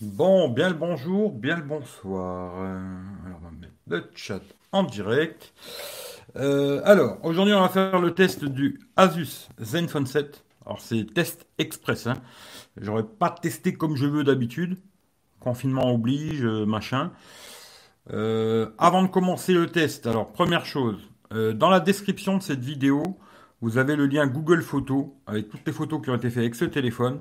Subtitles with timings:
[0.00, 2.54] Bon, bien le bonjour, bien le bonsoir.
[2.60, 2.78] Euh,
[3.26, 5.52] alors, on va mettre le chat en direct.
[6.36, 10.44] Euh, alors, aujourd'hui, on va faire le test du Asus Zenfone 7.
[10.64, 12.06] Alors, c'est test express.
[12.06, 12.14] Hein.
[12.76, 14.78] J'aurais pas testé comme je veux d'habitude.
[15.40, 17.10] Confinement oblige, euh, machin.
[18.08, 21.00] avant de commencer le test, alors, première chose,
[21.32, 23.02] dans la description de cette vidéo,
[23.62, 26.54] vous avez le lien Google Photos avec toutes les photos qui ont été faites avec
[26.54, 27.18] ce téléphone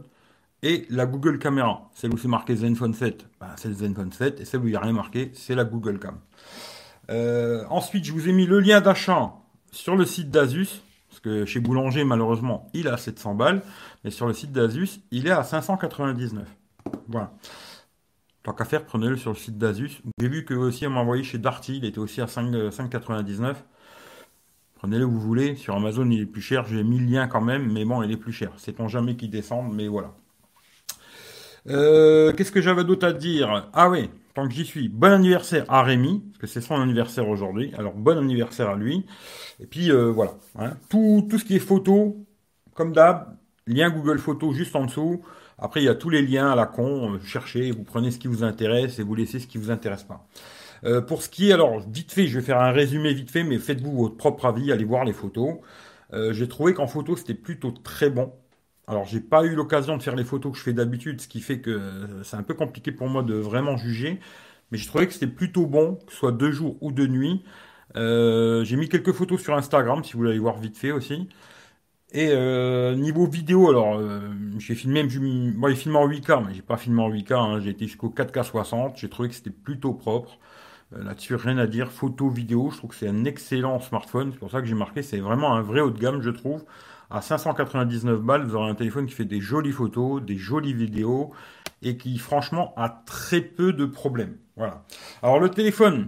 [0.64, 1.90] et la Google Caméra.
[1.94, 4.72] Celle où c'est marqué Zenfone 7, ben, c'est le Zenfone 7, et celle où il
[4.72, 6.18] n'y a rien marqué, c'est la Google Cam.
[7.10, 9.34] Euh, ensuite, je vous ai mis le lien d'achat
[9.72, 13.62] sur le site d'Asus, parce que chez Boulanger, malheureusement, il à 700 balles,
[14.04, 16.48] mais sur le site d'Asus, il est à 599.
[17.08, 17.32] Voilà.
[18.44, 20.02] Tant qu'à faire, prenez-le sur le site d'Asus.
[20.20, 23.44] J'ai vu que aussi, on m'a envoyé chez Darty, il était aussi à 5,99.
[23.44, 23.54] Euh,
[24.76, 25.56] prenez-le où vous voulez.
[25.56, 26.66] Sur Amazon, il est plus cher.
[26.66, 28.52] J'ai mis le lien quand même, mais bon, il est plus cher.
[28.58, 30.14] C'est ton jamais qui descend, mais voilà.
[31.70, 33.70] Euh, qu'est-ce que j'avais d'autre à dire?
[33.74, 37.28] Ah oui, tant que j'y suis, bon anniversaire à Rémi, parce que c'est son anniversaire
[37.28, 37.74] aujourd'hui.
[37.78, 39.06] Alors bon anniversaire à lui.
[39.60, 40.74] Et puis euh, voilà, hein.
[40.90, 42.26] tout, tout ce qui est photo,
[42.74, 45.22] comme d'hab, lien Google Photos juste en dessous.
[45.60, 47.16] Après, il y a tous les liens à la con.
[47.16, 50.04] Euh, cherchez, vous prenez ce qui vous intéresse et vous laissez ce qui vous intéresse
[50.04, 50.28] pas.
[51.08, 53.58] pour ce qui est, alors, vite fait, je vais faire un résumé vite fait, mais
[53.58, 55.56] faites-vous votre propre avis, allez voir les photos.
[56.14, 58.32] J'ai trouvé qu'en photo, c'était plutôt très bon.
[58.88, 61.42] Alors, j'ai pas eu l'occasion de faire les photos que je fais d'habitude, ce qui
[61.42, 64.20] fait que c'est un peu compliqué pour moi de vraiment juger.
[64.72, 67.44] Mais j'ai trouvé que c'était plutôt bon, que ce soit deux jours ou deux nuits.
[67.98, 71.30] Euh, j'ai mis quelques photos sur Instagram, si vous voulez voir vite fait aussi.
[72.14, 75.04] Et euh, niveau vidéo, alors euh, j'ai filmé,
[75.56, 77.60] moi j'ai filmé en 8K, mais j'ai pas filmé en 8K, hein.
[77.60, 78.98] j'ai été jusqu'au 4K 60.
[78.98, 80.40] J'ai trouvé que c'était plutôt propre.
[80.92, 81.92] Là-dessus, rien à dire.
[81.92, 84.32] Photo, vidéo, je trouve que c'est un excellent smartphone.
[84.34, 86.64] C'est pour ça que j'ai marqué, c'est vraiment un vrai haut de gamme, je trouve.
[87.10, 91.32] À 599 balles, vous aurez un téléphone qui fait des jolies photos, des jolies vidéos
[91.82, 94.36] et qui franchement a très peu de problèmes.
[94.58, 94.84] Voilà.
[95.24, 96.06] Alors le téléphone,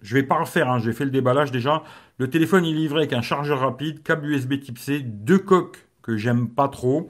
[0.00, 1.82] je vais pas refaire, hein, j'ai fait le déballage déjà.
[2.18, 6.16] Le téléphone est livré avec un chargeur rapide, câble USB type C, deux coques que
[6.16, 7.08] j'aime pas trop.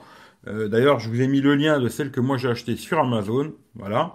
[0.49, 2.99] Euh, d'ailleurs, je vous ai mis le lien de celle que moi j'ai acheté sur
[2.99, 3.53] Amazon.
[3.75, 4.15] Voilà.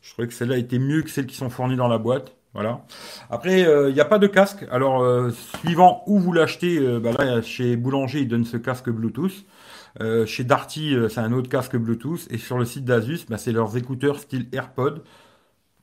[0.00, 2.36] Je trouvais que celle-là était mieux que celles qui sont fournies dans la boîte.
[2.54, 2.84] Voilà.
[3.30, 4.66] Après, il euh, n'y a pas de casque.
[4.70, 5.30] Alors, euh,
[5.60, 9.46] suivant où vous l'achetez, euh, bah là, chez Boulanger, ils donnent ce casque Bluetooth.
[10.26, 12.26] chez Darty, c'est un autre casque Bluetooth.
[12.30, 15.02] Et sur le site d'Asus, bah, c'est leurs écouteurs style AirPod.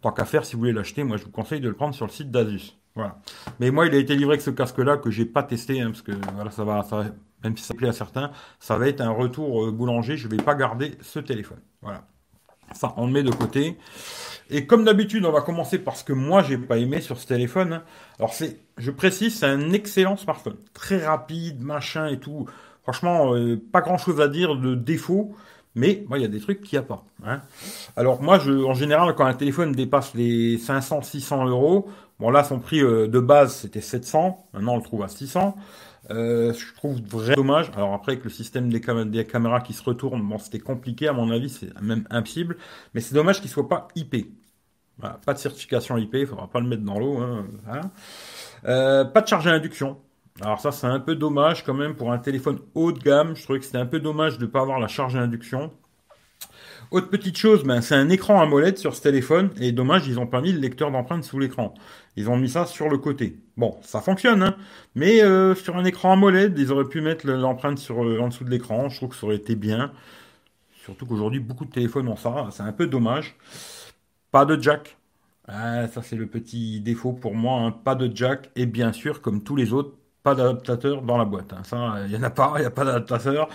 [0.01, 2.05] Tant qu'à faire, si vous voulez l'acheter, moi, je vous conseille de le prendre sur
[2.05, 2.77] le site d'Asus.
[2.95, 3.17] Voilà.
[3.59, 6.01] Mais moi, il a été livré avec ce casque-là que j'ai pas testé, hein, parce
[6.01, 7.05] que voilà, ça va, ça
[7.43, 10.17] même si ça plaît à certains, ça va être un retour Boulanger.
[10.17, 11.61] Je vais pas garder ce téléphone.
[11.81, 12.03] Voilà.
[12.73, 13.77] Ça, on le met de côté.
[14.49, 17.27] Et comme d'habitude, on va commencer par ce que moi j'ai pas aimé sur ce
[17.27, 17.73] téléphone.
[17.73, 17.83] Hein.
[18.17, 22.47] Alors c'est, je précise, c'est un excellent smartphone, très rapide, machin et tout.
[22.83, 25.35] Franchement, euh, pas grand chose à dire de défaut,
[25.75, 27.05] mais moi il y a des trucs qu'il n'y a pas.
[27.25, 27.41] Hein.
[27.95, 31.87] Alors moi, je, en général, quand un téléphone dépasse les 500-600 euros,
[32.19, 35.55] bon là son prix euh, de base c'était 700, maintenant on le trouve à 600.
[36.11, 37.71] Euh, je trouve vraiment dommage.
[37.75, 41.29] Alors après, avec le système des, caméras qui se retournent, bon, c'était compliqué, à mon
[41.29, 42.57] avis, c'est même impossible.
[42.93, 44.27] Mais c'est dommage qu'il soit pas IP.
[44.99, 47.17] Pas de certification IP, il faudra pas le mettre dans l'eau.
[47.17, 47.45] Hein,
[48.65, 49.97] euh, pas de charge à induction.
[50.41, 53.35] Alors ça, c'est un peu dommage quand même pour un téléphone haut de gamme.
[53.35, 55.71] Je trouvais que c'était un peu dommage de ne pas avoir la charge à induction.
[56.91, 60.25] Autre petite chose, ben, c'est un écran AMOLED sur ce téléphone, et dommage, ils ont
[60.25, 61.75] pas mis le lecteur d'empreintes sous l'écran.
[62.15, 63.37] Ils ont mis ça sur le côté.
[63.57, 64.55] Bon, ça fonctionne, hein,
[64.95, 68.49] mais euh, sur un écran AMOLED, ils auraient pu mettre l'empreinte euh, en dessous de
[68.49, 68.89] l'écran.
[68.89, 69.91] Je trouve que ça aurait été bien.
[70.83, 72.47] Surtout qu'aujourd'hui, beaucoup de téléphones ont ça.
[72.51, 73.35] C'est un peu dommage.
[74.31, 74.97] Pas de jack.
[75.47, 77.61] Ah, ça, c'est le petit défaut pour moi.
[77.61, 77.71] Hein.
[77.71, 78.51] Pas de jack.
[78.55, 81.53] Et bien sûr, comme tous les autres, pas d'adaptateur dans la boîte.
[81.53, 81.63] Hein.
[81.63, 82.53] Ça, il n'y en a pas.
[82.57, 83.49] Il n'y a pas d'adaptateur.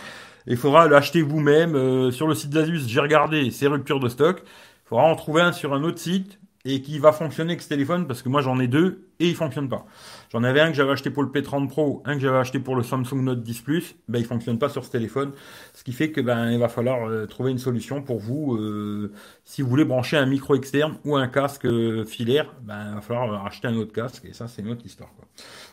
[0.47, 1.75] Il faudra l'acheter vous-même.
[1.77, 4.43] Euh, sur le site d'Asus, j'ai regardé, c'est rupture de stock.
[4.45, 7.69] Il faudra en trouver un sur un autre site et qui va fonctionner avec ce
[7.69, 9.85] téléphone parce que moi j'en ai deux et ils fonctionnent pas.
[10.33, 12.75] J'en avais un que j'avais acheté pour le P30 Pro, un que j'avais acheté pour
[12.75, 15.33] le Samsung Note 10 Plus, ben il fonctionne pas sur ce téléphone,
[15.75, 19.13] ce qui fait que ben il va falloir euh, trouver une solution pour vous euh,
[19.45, 21.67] si vous voulez brancher un micro externe ou un casque
[22.07, 25.11] filaire, ben il va falloir acheter un autre casque et ça c'est une autre histoire.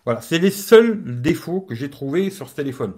[0.06, 2.94] Voilà, c'est les seuls défauts que j'ai trouvés sur ce téléphone.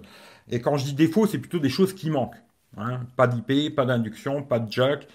[0.50, 2.42] Et quand je dis défaut, c'est plutôt des choses qui manquent.
[2.76, 3.00] Hein.
[3.16, 5.06] Pas d'IP, pas d'induction, pas de jack,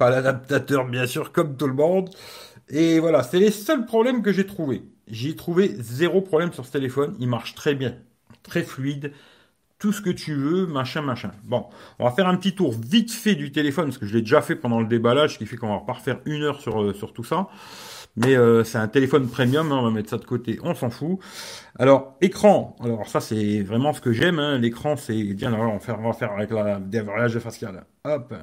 [0.00, 2.08] pas d'adaptateur, bien sûr, comme tout le monde.
[2.70, 4.82] Et voilà, c'est les seuls problèmes que j'ai trouvés.
[5.08, 7.14] J'ai trouvé zéro problème sur ce téléphone.
[7.20, 7.94] Il marche très bien,
[8.42, 9.12] très fluide.
[9.78, 11.32] Tout ce que tu veux, machin, machin.
[11.44, 11.66] Bon,
[11.98, 14.40] on va faire un petit tour vite fait du téléphone, parce que je l'ai déjà
[14.40, 16.94] fait pendant le déballage, ce qui fait qu'on va pas refaire une heure sur, euh,
[16.94, 17.48] sur tout ça.
[18.16, 20.88] Mais euh, c'est un téléphone premium, hein, on va mettre ça de côté, on s'en
[20.88, 21.18] fout.
[21.78, 24.58] Alors, écran, alors ça c'est vraiment ce que j'aime, hein.
[24.58, 27.84] l'écran c'est bien, alors on va, faire, faire avec la déverrouillage facial.
[28.04, 28.34] Hop,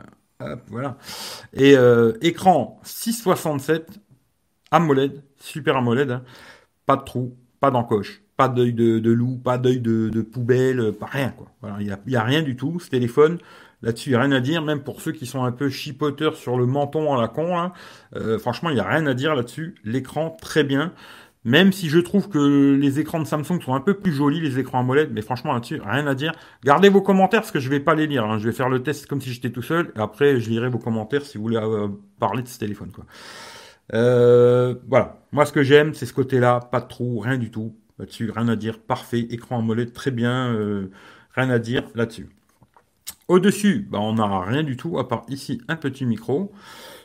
[0.67, 0.97] Voilà.
[1.53, 3.99] Et euh, écran 667
[4.71, 6.23] AMOLED, super AMOLED, hein.
[6.85, 11.29] pas de trou, pas d'encoche, pas d'œil de, loup, pas d'œil de, poubelle, pas rien
[11.31, 11.47] quoi.
[11.61, 12.79] Voilà, il y a, rien du tout.
[12.79, 13.39] Ce téléphone,
[13.81, 16.65] là-dessus, n'y rien à dire, même pour ceux qui sont un peu chipoteurs sur le
[16.65, 17.57] menton à la con.
[17.57, 17.73] Hein.
[18.15, 19.75] Euh, franchement, il n'y a rien à dire là-dessus.
[19.83, 20.93] L'écran, très bien.
[21.43, 24.59] Même si je trouve que les écrans de Samsung sont un peu plus jolis, les
[24.59, 26.33] écrans AMOLED, mais franchement là-dessus, rien à dire.
[26.63, 28.25] Gardez vos commentaires parce que je vais pas les lire.
[28.25, 28.37] Hein.
[28.39, 29.93] Je vais faire le test comme si j'étais tout seul.
[29.95, 31.87] Et après, je lirai vos commentaires si vous voulez euh,
[32.19, 32.91] parler de ce téléphone.
[32.91, 33.05] Quoi.
[33.93, 35.21] Euh, voilà.
[35.31, 36.59] Moi, ce que j'aime, c'est ce côté-là.
[36.59, 37.75] Pas de trou, rien du tout.
[37.97, 38.79] Là-dessus, rien à dire.
[38.79, 39.19] Parfait.
[39.29, 40.53] Écran AMOLED, très bien.
[40.53, 40.91] Euh,
[41.33, 42.29] rien à dire là-dessus.
[43.27, 46.51] Au-dessus, bah, on n'a rien du tout, à part ici un petit micro.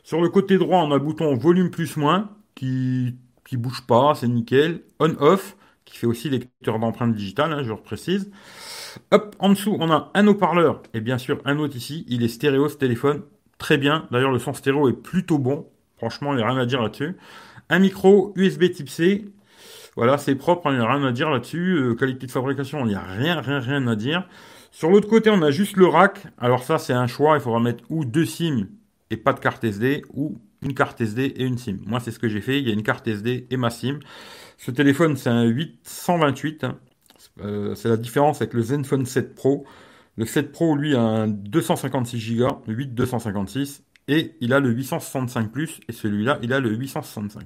[0.04, 3.16] Sur le côté droit, on a le bouton volume plus moins qui
[3.52, 4.80] qui bouge pas, c'est nickel.
[4.98, 8.30] On-off, qui fait aussi lecteur d'empreintes digitales, hein, je précise.
[9.10, 12.06] Hop, en dessous, on a un haut-parleur et bien sûr un autre ici.
[12.08, 13.20] Il est stéréo ce téléphone,
[13.58, 14.08] très bien.
[14.10, 15.66] D'ailleurs, le son stéréo est plutôt bon.
[15.98, 17.18] Franchement, il n'y a rien à dire là-dessus.
[17.68, 19.26] Un micro USB type C.
[19.96, 21.76] Voilà, c'est propre, il n'y a rien à dire là-dessus.
[21.76, 24.26] Euh, qualité de fabrication, il n'y a rien, rien, rien à dire.
[24.70, 26.26] Sur l'autre côté, on a juste le rack.
[26.38, 27.36] Alors ça, c'est un choix.
[27.36, 28.68] Il faudra mettre ou deux SIM
[29.16, 31.78] pas de carte SD, ou une carte SD et une SIM.
[31.86, 32.58] Moi, c'est ce que j'ai fait.
[32.58, 33.98] Il y a une carte SD et ma SIM.
[34.58, 36.64] Ce téléphone, c'est un 828.
[36.64, 36.78] Hein.
[37.40, 39.64] Euh, c'est la différence avec le Zenfone 7 Pro.
[40.16, 43.82] Le 7 Pro, lui, a un 256 Go, le 8 256.
[44.08, 47.44] Et il a le 865 Plus, et celui-là, il a le 865.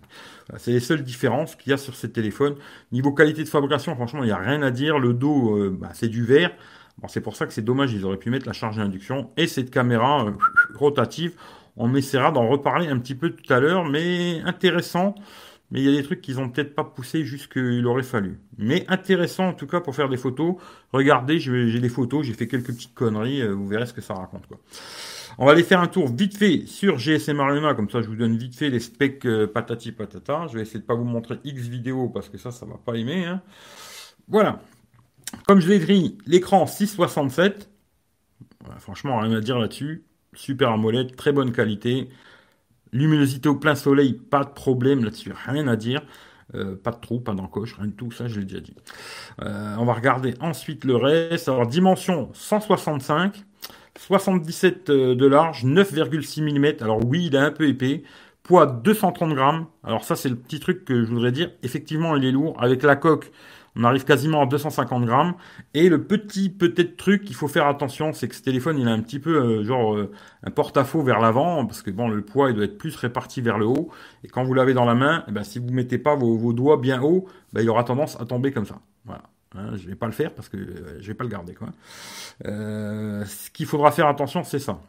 [0.56, 2.56] c'est les seules différences qu'il y a sur ces téléphones.
[2.92, 4.98] Niveau qualité de fabrication, franchement, il n'y a rien à dire.
[4.98, 6.50] Le dos, euh, bah, c'est du verre.
[6.98, 9.30] Bon, c'est pour ça que c'est dommage, ils auraient pu mettre la charge d'induction.
[9.36, 10.32] Et cette caméra euh,
[10.74, 11.34] rotative,
[11.76, 15.14] on essaiera d'en reparler un petit peu tout à l'heure, mais intéressant.
[15.70, 18.38] Mais il y a des trucs qu'ils ont peut-être pas poussé jusqu'il aurait fallu.
[18.56, 20.54] Mais intéressant en tout cas pour faire des photos.
[20.92, 24.14] Regardez, j'ai des photos, j'ai fait quelques petites conneries, euh, vous verrez ce que ça
[24.14, 24.44] raconte.
[25.38, 28.14] On va aller faire un tour vite fait sur GSM Arena, comme ça je vous
[28.14, 30.46] donne vite fait les specs euh, patati patata.
[30.48, 32.94] Je vais essayer de pas vous montrer X vidéo parce que ça, ça va pas
[32.94, 33.24] aimer.
[33.24, 33.42] Hein.
[34.28, 34.60] Voilà.
[35.46, 37.68] Comme je l'ai dit, l'écran 667.
[38.78, 40.04] franchement, rien à dire là-dessus.
[40.36, 42.08] Super AMOLED, très bonne qualité.
[42.92, 46.02] Luminosité au plein soleil, pas de problème là-dessus, rien à dire.
[46.54, 48.76] Euh, pas de trou, pas d'encoche, rien de tout, ça je l'ai déjà dit.
[49.42, 51.48] Euh, on va regarder ensuite le reste.
[51.48, 53.44] Alors dimension 165,
[53.98, 56.84] 77 euh, de large, 9,6 mm.
[56.84, 58.04] Alors oui, il est un peu épais.
[58.44, 59.66] Poids 230 grammes.
[59.82, 61.50] Alors ça c'est le petit truc que je voudrais dire.
[61.64, 62.56] Effectivement, il est lourd.
[62.62, 63.32] Avec la coque,
[63.76, 65.34] on arrive quasiment à 250 grammes.
[65.74, 68.92] Et le petit peut-être truc qu'il faut faire attention, c'est que ce téléphone, il a
[68.92, 70.10] un petit peu euh, genre euh,
[70.42, 73.58] un porte-à-faux vers l'avant, parce que bon, le poids, il doit être plus réparti vers
[73.58, 73.90] le haut.
[74.24, 76.78] Et quand vous l'avez dans la main, eh ben, si vous mettez pas vos, doigts
[76.78, 78.80] bien haut, ben, il aura tendance à tomber comme ça.
[79.04, 79.22] Voilà.
[79.54, 81.54] Hein, je vais pas le faire parce que euh, je vais pas le garder.
[81.54, 81.68] Quoi.
[82.42, 84.80] ce qu'il faudra faire attention, c'est ça.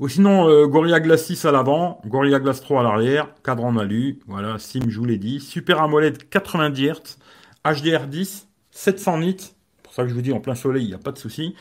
[0.00, 4.18] Ou sinon, Gorilla Glass 6 à l'avant, Gorilla Glass 3 à l'arrière, cadre en alu,
[4.26, 7.18] voilà, SIM, je vous l'ai dit, Super AMOLED 90 Hz,
[7.64, 10.98] HDR10, 700 nits, pour ça que je vous dis en plein soleil, il n'y a
[10.98, 11.54] pas de souci.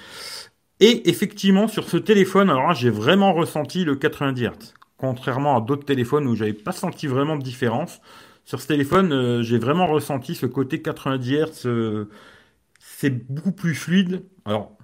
[0.80, 4.74] Et effectivement, sur ce téléphone, alors là, j'ai vraiment ressenti le 90 Hz.
[4.98, 8.02] Contrairement à d'autres téléphones où j'avais pas senti vraiment de différence.
[8.46, 11.68] Sur ce téléphone, euh, j'ai vraiment ressenti ce côté 90 Hz.
[11.68, 12.10] Euh,
[12.80, 14.26] c'est beaucoup plus fluide.
[14.46, 14.78] Alors,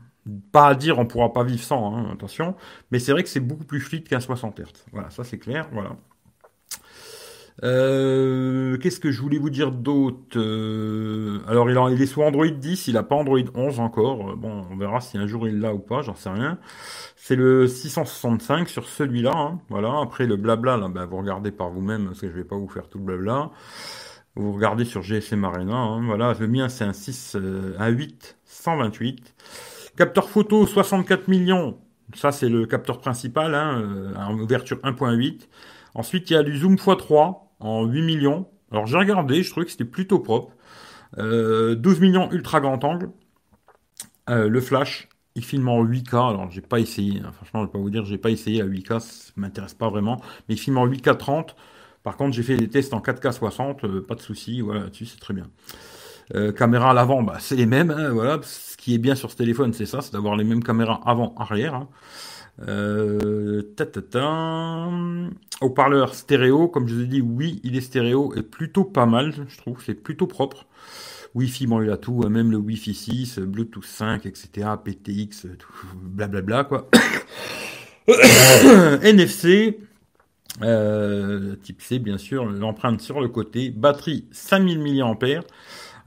[0.52, 2.56] pas à dire on pourra pas vivre sans, hein, attention.
[2.92, 4.66] Mais c'est vrai que c'est beaucoup plus fluide qu'un 60 Hz.
[4.92, 5.68] Voilà, ça c'est clair.
[5.74, 5.98] Voilà.
[7.64, 12.88] Euh, qu'est-ce que je voulais vous dire d'autre euh, Alors, il, est sous Android 10,
[12.88, 14.32] il n'a pas Android 11 encore.
[14.32, 16.58] Euh, bon, on verra si un jour il l'a ou pas, j'en sais rien.
[17.16, 19.34] C'est le 665 sur celui-là.
[19.36, 19.60] Hein.
[19.70, 20.00] voilà.
[20.02, 22.70] Après le blabla, là, ben, vous regardez par vous-même parce que je vais pas vous
[22.70, 23.52] faire tout le blabla.
[24.36, 25.76] Vous regardez sur GSM Arena.
[25.76, 26.06] Hein.
[26.06, 27.36] voilà, le mien c'est un 6,
[27.78, 29.36] un 8, 128.
[29.98, 31.78] Capteur photo 64 millions.
[32.16, 35.48] Ça c'est le capteur principal, hein, en ouverture 1.8.
[35.96, 38.48] Ensuite, il y a du zoom x3 en 8 millions.
[38.72, 40.54] Alors j'ai regardé, je trouvais que c'était plutôt propre.
[41.18, 43.10] 12 euh, millions ultra grand angle.
[44.30, 46.16] Euh, le flash, il filme en 8K.
[46.16, 47.32] Alors j'ai pas essayé, hein.
[47.32, 50.22] franchement je vais pas vous dire, j'ai pas essayé à 8K, ça m'intéresse pas vraiment.
[50.48, 51.56] Mais il filme en 8K 30.
[52.04, 55.06] Par contre j'ai fait des tests en 4K 60, euh, pas de souci, voilà là-dessus
[55.06, 55.48] c'est très bien.
[56.56, 58.40] caméra à l'avant, bah, c'est les mêmes, hein, voilà.
[58.44, 61.74] Ce qui est bien sur ce téléphone, c'est ça, c'est d'avoir les mêmes caméras avant-arrière.
[61.74, 61.90] Hein.
[62.68, 63.62] Euh,
[65.62, 69.34] Haut-parleur stéréo, comme je vous ai dit, oui, il est stéréo et plutôt pas mal,
[69.48, 70.66] je trouve, c'est plutôt propre.
[71.36, 75.48] Wi-Fi, bon, il a tout, hein, même le Wi-Fi 6, Bluetooth 5, etc., PTX,
[75.96, 76.90] blablabla, quoi.
[79.04, 79.80] NFC,
[80.62, 85.42] euh, type C, bien sûr, l'empreinte sur le côté, batterie 5000 mAh.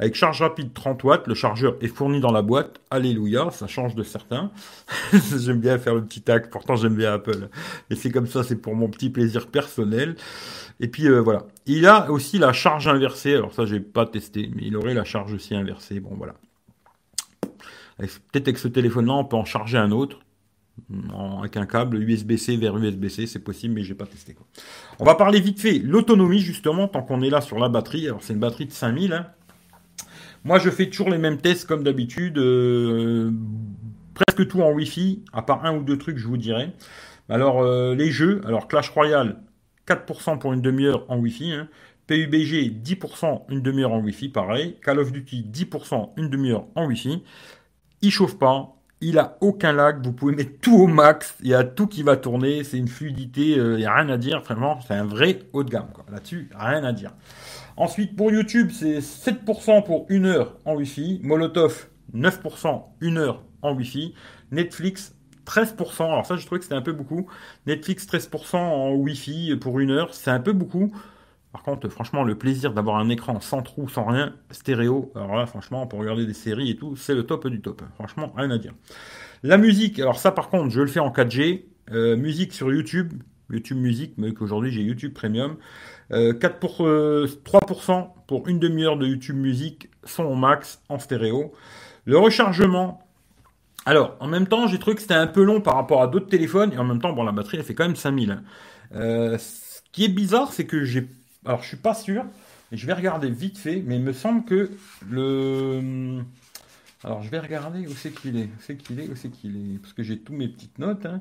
[0.03, 1.27] Avec charge rapide 30 watts.
[1.29, 2.81] Le chargeur est fourni dans la boîte.
[2.91, 4.51] Alléluia, ça change de certains.
[5.13, 7.49] j'aime bien faire le petit tac, pourtant j'aime bien Apple.
[7.89, 10.17] Et c'est comme ça, c'est pour mon petit plaisir personnel.
[10.81, 11.45] Et puis euh, voilà.
[11.67, 13.35] Il a aussi la charge inversée.
[13.35, 16.01] Alors ça, j'ai pas testé, mais il aurait la charge aussi inversée.
[16.01, 16.35] Bon voilà.
[17.99, 20.19] Peut-être avec ce téléphone-là, on peut en charger un autre
[21.39, 24.37] avec un câble USB-C vers USB-C, c'est possible, mais j'ai pas testé.
[24.99, 28.07] On va parler vite fait l'autonomie justement, tant qu'on est là sur la batterie.
[28.07, 29.13] Alors c'est une batterie de 5000.
[29.13, 29.27] Hein.
[30.45, 33.31] Moi je fais toujours les mêmes tests comme d'habitude, euh,
[34.15, 36.73] presque tout en Wi-Fi, à part un ou deux trucs, je vous dirai.
[37.29, 39.37] Alors euh, les jeux, alors Clash Royale,
[39.87, 41.53] 4% pour une demi-heure en Wi-Fi.
[41.53, 41.69] Hein.
[42.09, 44.77] PUBG, 10% une demi-heure en Wi-Fi, pareil.
[44.83, 47.23] Call of Duty, 10% une demi-heure en Wi-Fi.
[48.03, 51.55] Il chauffe pas, il a aucun lag, vous pouvez mettre tout au max, il y
[51.55, 54.81] a tout qui va tourner, c'est une fluidité, il n'y a rien à dire, vraiment,
[54.81, 55.87] c'est un vrai haut de gamme.
[56.11, 57.13] Là-dessus, rien à dire.
[57.77, 63.75] Ensuite, pour YouTube, c'est 7% pour une heure en Wi-Fi, Molotov, 9% une heure en
[63.75, 64.15] Wi-Fi,
[64.51, 65.15] Netflix,
[65.47, 67.27] 13%, alors ça je trouvais que c'était un peu beaucoup,
[67.67, 70.93] Netflix 13% en Wi-Fi pour une heure, c'est un peu beaucoup,
[71.53, 75.47] par contre, franchement, le plaisir d'avoir un écran sans trou, sans rien, stéréo, alors là,
[75.47, 77.83] franchement, pour regarder des séries et tout, c'est le top du top.
[77.95, 78.73] Franchement, rien à dire.
[79.43, 81.67] La musique, alors ça, par contre, je le fais en 4G.
[81.91, 83.13] Euh, musique sur YouTube,
[83.51, 85.57] YouTube Musique, mais qu'aujourd'hui j'ai YouTube Premium.
[86.11, 90.99] 4 euh, pour, 3% euh, pour une demi-heure de YouTube Musique, son au max en
[90.99, 91.53] stéréo.
[92.05, 93.07] Le rechargement,
[93.87, 96.29] alors en même temps j'ai trouvé que c'était un peu long par rapport à d'autres
[96.29, 98.31] téléphones et en même temps bon la batterie elle fait quand même 5000.
[98.31, 98.43] Hein.
[99.39, 101.09] ce qui est bizarre c'est que j'ai
[101.45, 102.25] alors, je suis pas sûr.
[102.71, 104.71] je vais regarder vite fait, mais il me semble que
[105.11, 106.23] le.
[107.03, 108.45] Alors, je vais regarder où c'est qu'il est.
[108.45, 111.05] Où c'est qu'il est Où c'est qu'il est Parce que j'ai tous mes petites notes.
[111.05, 111.21] Hein.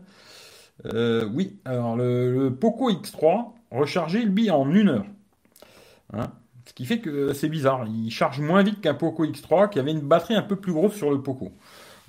[0.85, 5.05] Euh, oui, alors le, Poco X3 rechargé lui en une heure.
[6.13, 6.31] Hein.
[6.65, 7.85] Ce qui fait que c'est bizarre.
[7.87, 10.93] Il charge moins vite qu'un Poco X3 qui avait une batterie un peu plus grosse
[10.93, 11.51] sur le Poco.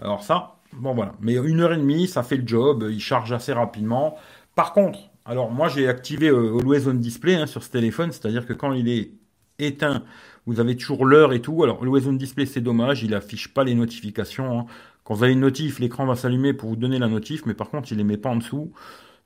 [0.00, 1.14] Alors ça, bon voilà.
[1.21, 2.87] Mais une heure et demie, ça fait le job.
[2.91, 4.17] Il charge assez rapidement.
[4.55, 8.52] Par contre, alors moi j'ai activé euh, Always Display hein, sur ce téléphone, c'est-à-dire que
[8.52, 9.12] quand il est
[9.59, 10.02] éteint,
[10.46, 11.62] vous avez toujours l'heure et tout.
[11.62, 14.61] Alors Always On Display c'est dommage, il affiche pas les notifications.
[14.61, 14.66] Hein.
[15.04, 17.70] Quand vous avez une notif, l'écran va s'allumer pour vous donner la notif, mais par
[17.70, 18.72] contre il les met pas en dessous.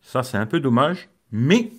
[0.00, 1.72] Ça c'est un peu dommage, mais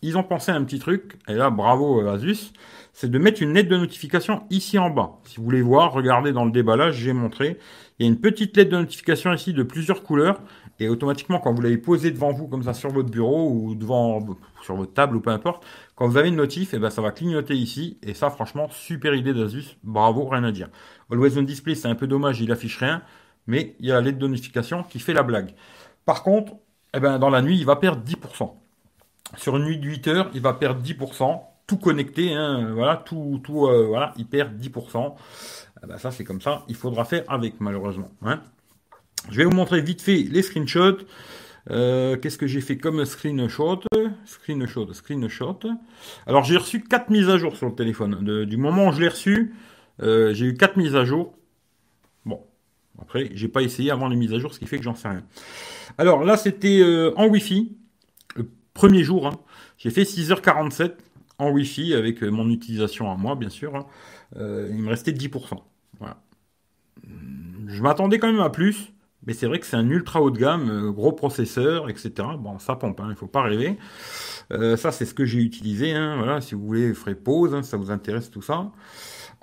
[0.00, 2.52] ils ont pensé à un petit truc, et là bravo euh, Asus,
[2.92, 5.18] c'est de mettre une lettre de notification ici en bas.
[5.24, 7.58] Si vous voulez voir, regardez dans le déballage, j'ai montré.
[7.98, 10.40] Il y a une petite lettre de notification ici de plusieurs couleurs.
[10.80, 14.24] Et automatiquement, quand vous l'avez posé devant vous, comme ça, sur votre bureau ou devant,
[14.62, 15.64] sur votre table ou peu importe,
[15.96, 17.98] quand vous avez une notif, eh ben, ça va clignoter ici.
[18.02, 19.76] Et ça, franchement, super idée d'Asus.
[19.82, 20.68] Bravo, rien à dire.
[21.10, 23.02] Always on display, c'est un peu dommage, il affiche rien.
[23.48, 25.54] Mais il y a la lettre de notification qui fait la blague.
[26.04, 26.52] Par contre,
[26.94, 28.52] eh ben, dans la nuit, il va perdre 10%.
[29.36, 31.40] Sur une nuit de 8 heures, il va perdre 10%.
[31.66, 35.14] Tout connecté, hein, voilà, tout, tout, euh, voilà, il perd 10%.
[35.82, 36.64] Eh ben, ça, c'est comme ça.
[36.68, 38.10] Il faudra faire avec, malheureusement.
[38.22, 38.40] Hein.
[39.30, 40.98] Je vais vous montrer vite fait les screenshots.
[41.70, 43.80] Euh, qu'est-ce que j'ai fait comme screenshot?
[44.24, 45.58] Screenshot, screenshot.
[46.26, 48.46] Alors j'ai reçu 4 mises à jour sur le téléphone.
[48.46, 49.54] du moment où je l'ai reçu,
[50.02, 51.34] euh, j'ai eu 4 mises à jour.
[52.24, 52.40] Bon,
[53.00, 55.08] après, j'ai pas essayé avant les mises à jour, ce qui fait que j'en sais
[55.08, 55.24] rien.
[55.98, 57.76] Alors là, c'était euh, en Wi-Fi,
[58.34, 59.26] le premier jour.
[59.26, 59.38] Hein.
[59.76, 60.92] J'ai fait 6h47
[61.36, 63.76] en Wi-Fi avec mon utilisation à moi, bien sûr.
[63.76, 63.86] Hein.
[64.34, 65.58] il me restait 10%.
[66.00, 66.16] Voilà.
[67.66, 68.92] Je m'attendais quand même à plus.
[69.28, 72.10] Mais c'est vrai que c'est un ultra haut de gamme, euh, gros processeur, etc.
[72.38, 73.76] Bon, ça pompe, hein, il ne faut pas rêver.
[74.52, 75.92] Euh, ça, c'est ce que j'ai utilisé.
[75.92, 78.72] Hein, voilà, si vous voulez, ferez pause, hein, ça vous intéresse tout ça.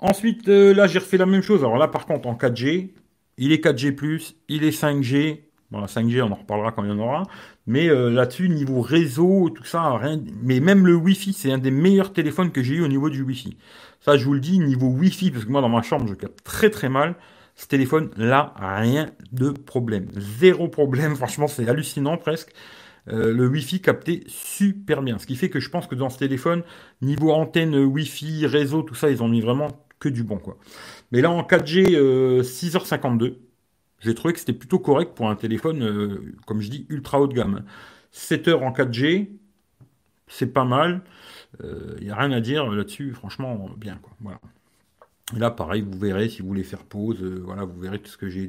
[0.00, 1.60] Ensuite, euh, là, j'ai refait la même chose.
[1.60, 2.94] Alors là, par contre, en 4G,
[3.38, 5.42] il est 4G+, il est 5G.
[5.70, 7.22] Bon, la 5G, on en reparlera quand il y en aura.
[7.68, 10.20] Mais là-dessus, niveau réseau, tout ça, rien.
[10.42, 13.22] Mais même le Wi-Fi, c'est un des meilleurs téléphones que j'ai eu au niveau du
[13.22, 13.56] Wi-Fi.
[14.00, 16.42] Ça, je vous le dis, niveau Wi-Fi, parce que moi, dans ma chambre, je capte
[16.42, 17.14] très très mal.
[17.56, 20.08] Ce téléphone, là, rien de problème.
[20.16, 21.16] Zéro problème.
[21.16, 22.52] Franchement, c'est hallucinant presque.
[23.08, 25.18] Euh, le Wi-Fi capté super bien.
[25.18, 26.62] Ce qui fait que je pense que dans ce téléphone,
[27.02, 30.38] niveau antenne, Wi-Fi, réseau, tout ça, ils ont mis vraiment que du bon.
[30.38, 30.58] quoi.
[31.12, 31.96] Mais là, en 4G,
[32.42, 33.36] 6h52,
[34.00, 37.26] j'ai trouvé que c'était plutôt correct pour un téléphone, euh, comme je dis, ultra haut
[37.26, 37.64] de gamme.
[38.12, 39.30] 7 h en 4G,
[40.28, 41.02] c'est pas mal.
[41.60, 43.98] Il euh, n'y a rien à dire là-dessus, franchement, bien.
[44.02, 44.12] Quoi.
[44.20, 44.40] Voilà.
[45.34, 48.10] Et là, pareil, vous verrez si vous voulez faire pause, euh, voilà, vous verrez tout
[48.10, 48.48] ce que j'ai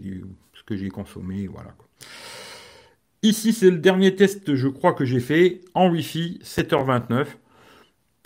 [0.54, 1.74] ce que j'ai consommé, voilà.
[3.24, 7.26] Ici, c'est le dernier test, je crois que j'ai fait en Wi-Fi, 7h29.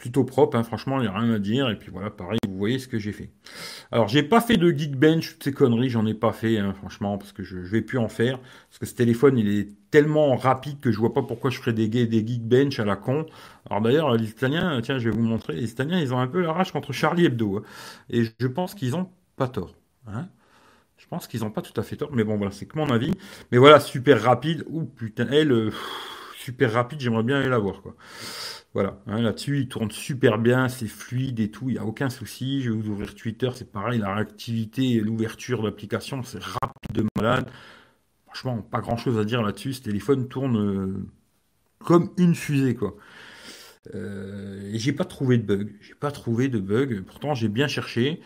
[0.01, 1.69] Plutôt propre, hein, franchement, il n'y a rien à dire.
[1.69, 3.29] Et puis voilà, pareil, vous voyez ce que j'ai fait.
[3.91, 7.19] Alors, j'ai pas fait de Geekbench, toutes ces conneries, j'en ai pas fait, hein, franchement,
[7.19, 8.39] parce que je, je vais plus en faire.
[8.39, 11.73] Parce que ce téléphone, il est tellement rapide que je vois pas pourquoi je ferais
[11.73, 13.27] des, Geekbench à la con.
[13.69, 16.41] Alors d'ailleurs, les Italiens, tiens, je vais vous montrer, les Italiens, ils ont un peu
[16.41, 17.57] la rage contre Charlie Hebdo.
[17.57, 17.63] Hein.
[18.09, 19.75] et je pense qu'ils ont pas tort.
[20.97, 22.89] Je pense qu'ils ont pas tout à fait tort, mais bon, voilà, c'est que mon
[22.89, 23.13] avis.
[23.51, 24.63] Mais voilà, super rapide.
[24.67, 25.71] Ouh, putain, elle, euh,
[26.37, 27.95] super rapide, j'aimerais bien aller la voir, quoi.
[28.73, 32.09] Voilà, hein, là-dessus, il tourne super bien, c'est fluide et tout, il n'y a aucun
[32.09, 32.61] souci.
[32.61, 37.05] Je vais vous ouvrir Twitter, c'est pareil, la réactivité et l'ouverture d'application, c'est rapide de
[37.17, 37.49] malade.
[38.27, 41.05] Franchement, pas grand-chose à dire là-dessus, ce téléphone tourne euh,
[41.79, 42.95] comme une fusée, quoi.
[43.95, 47.67] Euh, et j'ai pas trouvé de bug, j'ai pas trouvé de bug, pourtant j'ai bien
[47.67, 48.21] cherché.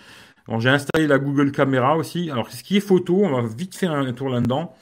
[0.60, 2.30] j'ai installé la Google Caméra aussi.
[2.30, 4.75] Alors, ce qui est photo, on va vite faire un tour là-dedans.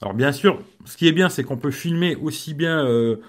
[0.00, 2.86] Alors, bien sûr, ce qui est bien, c'est qu'on peut filmer aussi bien...
[2.86, 3.20] Euh,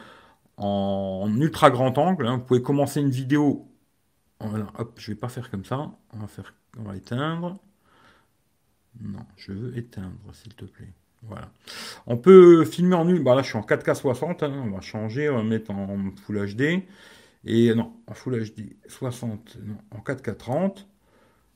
[0.63, 2.27] en ultra grand angle.
[2.27, 2.37] Hein.
[2.37, 3.67] Vous pouvez commencer une vidéo.
[4.39, 5.91] hop, je vais pas faire comme ça.
[6.13, 7.59] On va faire, on va éteindre.
[9.01, 10.93] Non, je veux éteindre, s'il te plaît.
[11.23, 11.49] Voilà.
[12.05, 13.23] On peut filmer en nul.
[13.23, 14.43] Bah là, je suis en 4K 60.
[14.43, 14.63] Hein.
[14.65, 15.29] On va changer.
[15.29, 16.83] On va mettre en Full HD.
[17.45, 19.57] Et non, en Full HD 60.
[19.63, 20.87] Non, en 4K 30.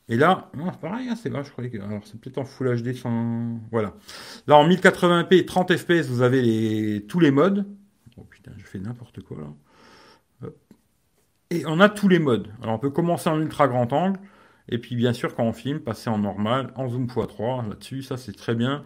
[0.10, 1.82] Et là, non, c'est pareil, hein, c'est là, je croyais que.
[1.82, 3.60] Alors, c'est peut-être en Full HD sans.
[3.72, 3.94] Voilà.
[4.48, 7.06] Là, en 1080p 30 fps, vous avez les...
[7.08, 7.66] tous les modes.
[8.18, 10.50] Oh putain, je fais n'importe quoi là.
[11.50, 12.50] Et on a tous les modes.
[12.62, 14.20] Alors on peut commencer en ultra grand angle.
[14.70, 18.18] Et puis bien sûr quand on filme, passer en normal, en zoom x3 là-dessus, ça
[18.18, 18.84] c'est très bien.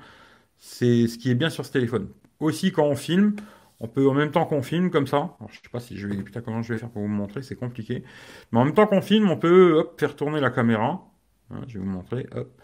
[0.58, 2.10] C'est ce qui est bien sur ce téléphone.
[2.40, 3.36] Aussi quand on filme,
[3.80, 5.36] on peut en même temps qu'on filme comme ça.
[5.40, 7.42] Alors, je sais pas si je vais putain comment je vais faire pour vous montrer,
[7.42, 8.04] c'est compliqué.
[8.52, 11.12] Mais en même temps qu'on filme, on peut faire tourner la caméra.
[11.50, 12.62] Hein, je vais vous montrer, hop.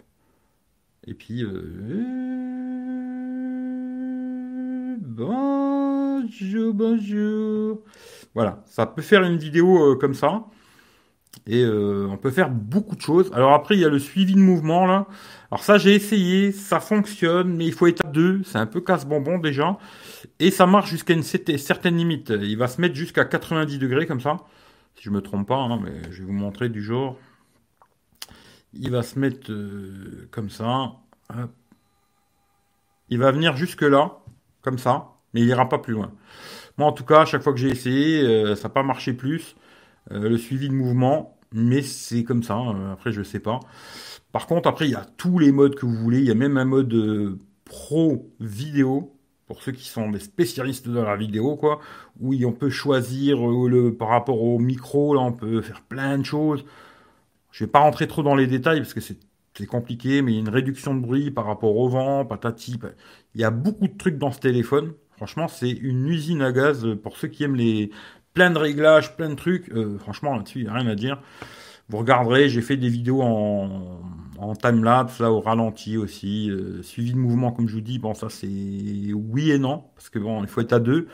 [1.06, 2.28] Et puis euh...
[5.00, 5.57] bon
[6.22, 7.82] bonjour, bonjour.
[8.34, 10.44] Voilà, ça peut faire une vidéo euh, comme ça.
[11.46, 13.30] Et euh, on peut faire beaucoup de choses.
[13.32, 15.06] Alors après, il y a le suivi de mouvement là.
[15.50, 18.42] Alors ça, j'ai essayé, ça fonctionne, mais il faut étape 2.
[18.44, 19.78] C'est un peu casse-bonbon déjà.
[20.40, 22.30] Et ça marche jusqu'à une certaine limite.
[22.30, 24.38] Il va se mettre jusqu'à 90 degrés comme ça.
[24.96, 27.16] Si je me trompe pas, hein, mais je vais vous montrer du genre.
[28.74, 30.92] Il va se mettre euh, comme ça.
[33.08, 34.18] Il va venir jusque là,
[34.62, 36.12] comme ça mais il ira pas plus loin.
[36.78, 39.12] Moi, en tout cas, à chaque fois que j'ai essayé, euh, ça n'a pas marché
[39.12, 39.56] plus.
[40.12, 42.58] Euh, le suivi de mouvement, mais c'est comme ça.
[42.58, 43.60] Euh, après, je sais pas.
[44.32, 46.18] Par contre, après, il y a tous les modes que vous voulez.
[46.20, 49.14] Il y a même un mode pro vidéo
[49.46, 51.80] pour ceux qui sont des spécialistes de la vidéo, quoi.
[52.20, 56.24] Où on peut choisir le par rapport au micro, là, on peut faire plein de
[56.24, 56.64] choses.
[57.50, 59.18] Je vais pas rentrer trop dans les détails parce que c'est
[59.66, 62.78] compliqué, mais il y a une réduction de bruit par rapport au vent, patati.
[63.34, 64.94] Il y a beaucoup de trucs dans ce téléphone.
[65.18, 67.90] Franchement, c'est une usine à gaz pour ceux qui aiment les
[68.34, 69.68] plein de réglages, plein de trucs.
[69.70, 71.20] Euh, franchement, là-dessus, il n'y a rien à dire.
[71.88, 76.48] Vous regarderez, j'ai fait des vidéos en, time-lapse, là, au ralenti aussi.
[76.48, 80.08] Euh, suivi de mouvement, comme je vous dis, bon, ça, c'est oui et non, parce
[80.08, 81.08] que bon, il faut être à deux.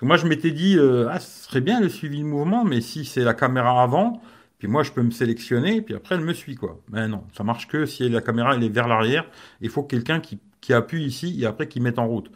[0.00, 3.04] moi, je m'étais dit, euh, ah, ce serait bien le suivi de mouvement, mais si
[3.04, 4.22] c'est la caméra avant,
[4.58, 6.80] puis moi, je peux me sélectionner, puis après, elle me suit, quoi.
[6.90, 9.26] Mais non, ça marche que si la caméra, elle est vers l'arrière.
[9.60, 12.30] Il faut quelqu'un qui, qui appuie ici et après qui mette en route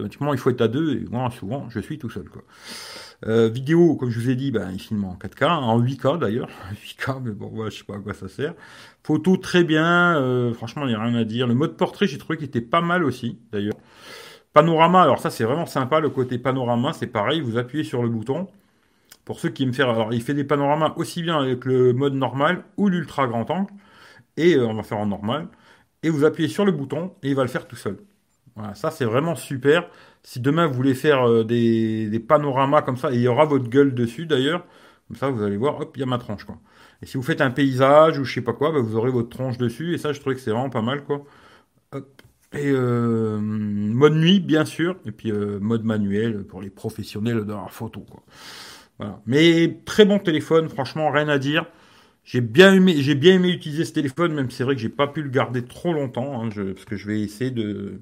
[0.00, 2.28] automatiquement, il faut être à deux, et moi, souvent, je suis tout seul.
[2.28, 2.42] Quoi.
[3.26, 6.48] Euh, vidéo, comme je vous ai dit, ben, il filme en 4K, en 8K d'ailleurs.
[6.74, 8.54] 8K, mais bon, ouais, je sais pas à quoi ça sert.
[9.02, 11.46] Photo très bien, euh, franchement, il n'y a rien à dire.
[11.46, 13.76] Le mode portrait, j'ai trouvé qu'il était pas mal aussi, d'ailleurs.
[14.52, 18.08] Panorama, alors ça, c'est vraiment sympa, le côté panorama, c'est pareil, vous appuyez sur le
[18.08, 18.48] bouton.
[19.24, 22.14] Pour ceux qui aiment faire, alors il fait des panoramas aussi bien avec le mode
[22.14, 23.72] normal ou l'ultra grand angle.
[24.36, 25.48] Et euh, on va faire en normal.
[26.02, 27.98] Et vous appuyez sur le bouton et il va le faire tout seul.
[28.56, 29.88] Voilà, ça c'est vraiment super.
[30.22, 33.94] Si demain vous voulez faire euh, des, panoramas comme ça, il y aura votre gueule
[33.94, 34.64] dessus d'ailleurs,
[35.08, 36.58] comme ça vous allez voir, hop, il y a ma tronche quoi.
[37.02, 39.30] Et si vous faites un paysage ou je sais pas quoi, bah, vous aurez votre
[39.30, 41.24] tronche dessus, et ça je trouvais que c'est vraiment pas mal quoi.
[42.52, 47.52] Et euh, mode nuit bien sûr, et puis euh, mode manuel pour les professionnels de
[47.52, 48.22] la photo quoi.
[48.98, 49.20] Voilà.
[49.26, 51.66] Mais très bon téléphone, franchement rien à dire.
[52.32, 55.08] J'ai bien aimé, j'ai bien aimé utiliser ce téléphone, même c'est vrai que j'ai pas
[55.08, 58.00] pu le garder trop longtemps, hein, parce que je vais essayer de,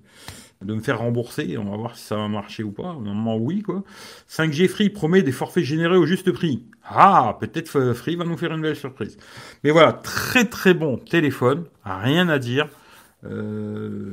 [0.61, 1.57] de me faire rembourser.
[1.57, 2.93] On va voir si ça va marcher ou pas.
[2.93, 3.85] Normalement, oui, quoi.
[4.29, 6.63] 5G Free promet des forfaits générés au juste prix.
[6.85, 9.17] Ah, peut-être Free va nous faire une belle surprise.
[9.65, 12.69] Mais voilà, très très bon téléphone, rien à dire.
[13.25, 14.13] Euh...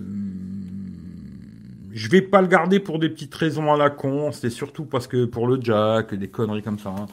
[1.91, 5.07] Je vais pas le garder pour des petites raisons à la con, c'est surtout parce
[5.07, 6.95] que pour le jack, des conneries comme ça.
[6.97, 7.07] Hein.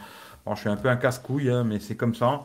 [0.46, 2.44] Alors, je suis un peu un casse-couille, hein, mais c'est comme ça.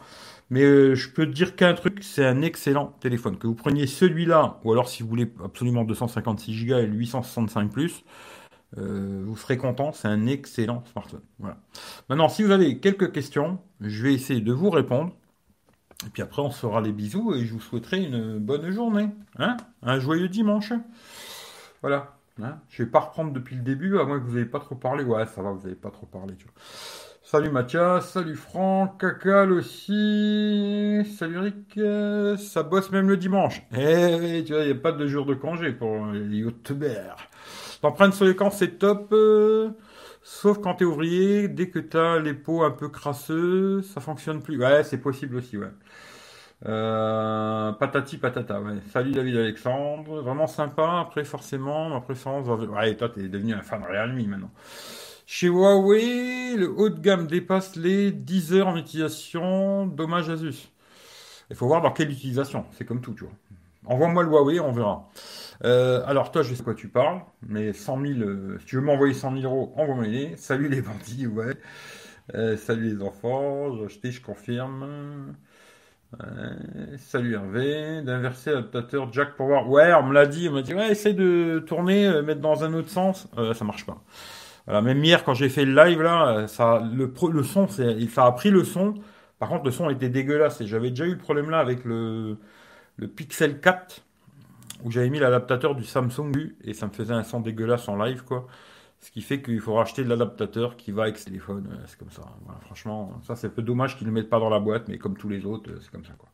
[0.50, 3.38] Mais euh, je peux te dire qu'un truc, c'est un excellent téléphone.
[3.38, 8.04] Que vous preniez celui-là, ou alors si vous voulez absolument 256 Go et 865 plus,
[8.78, 11.22] Euh, vous serez content, c'est un excellent smartphone.
[11.40, 11.58] Voilà.
[12.10, 15.14] Maintenant, si vous avez quelques questions, je vais essayer de vous répondre.
[16.06, 19.10] Et puis après, on se fera les bisous et je vous souhaiterai une bonne journée.
[19.40, 19.58] Hein?
[19.84, 20.74] Un joyeux dimanche.
[21.82, 22.18] Voilà.
[22.42, 22.60] Hein?
[22.70, 25.04] Je vais pas reprendre depuis le début, à moins que vous n'ayez pas trop parlé.
[25.04, 26.36] Ouais, ça va, vous n'avez pas trop parlé.
[26.36, 26.54] Tu vois.
[27.30, 31.78] Salut Mathias, salut Franck, Cacal aussi, salut Rick,
[32.38, 33.64] ça bosse même le dimanche.
[33.74, 37.18] Eh, tu vois, il n'y a pas de jour de congé pour les youtubeurs.
[37.84, 39.10] L'empreinte sur l'écran, c'est top.
[39.12, 39.72] Euh,
[40.24, 44.58] sauf quand t'es ouvrier, dès que t'as les peaux un peu crasseux, ça fonctionne plus.
[44.58, 45.68] Ouais, c'est possible aussi, ouais.
[46.66, 48.76] Euh, patati patata, ouais.
[48.94, 51.02] Salut David Alexandre, vraiment sympa.
[51.02, 52.48] Après, forcément, ma préférence.
[52.48, 54.52] Ouais, toi, t'es devenu un fan Realme maintenant.
[55.30, 59.86] Chez Huawei, le haut de gamme dépasse les 10 heures en utilisation.
[59.86, 60.72] Dommage Asus.
[61.50, 62.66] Il faut voir dans quelle utilisation.
[62.72, 63.34] C'est comme tout, tu vois.
[63.88, 65.10] Envoie-moi le Huawei, on verra.
[65.66, 68.82] Euh, alors toi, je sais quoi tu parles, mais 100 000, euh, si tu veux
[68.82, 70.38] m'envoyer 100 000 euros, envoie-moi les.
[70.38, 71.56] Salut les bandits, ouais.
[72.34, 75.36] Euh, salut les enfants, j'ai je confirme.
[77.00, 79.70] salut Hervé, d'inverser l'adaptateur jack pour voir.
[79.70, 82.74] Ouais, on me l'a dit, on m'a dit, ouais, essaye de tourner, mettre dans un
[82.74, 83.28] autre sens.
[83.54, 84.02] ça marche pas.
[84.68, 87.10] Voilà, même hier, quand j'ai fait le live, là, ça, le,
[87.44, 88.96] son, ça a pris le son.
[89.40, 90.62] Par contre, le son était dégueulasse.
[90.62, 92.38] Et j'avais déjà eu le problème là avec le,
[93.16, 94.04] Pixel 4
[94.84, 98.24] où j'avais mis l'adaptateur du Samsung et ça me faisait un son dégueulasse en live
[98.24, 98.48] quoi.
[99.00, 101.68] Ce qui fait qu'il faut racheter de l'adaptateur qui va avec ce téléphone.
[101.72, 102.24] Euh, c'est comme ça.
[102.62, 104.98] franchement, ça c'est un peu dommage qu'ils ne le mettent pas dans la boîte, mais
[104.98, 106.30] comme tous les autres, euh, c'est comme ça quoi.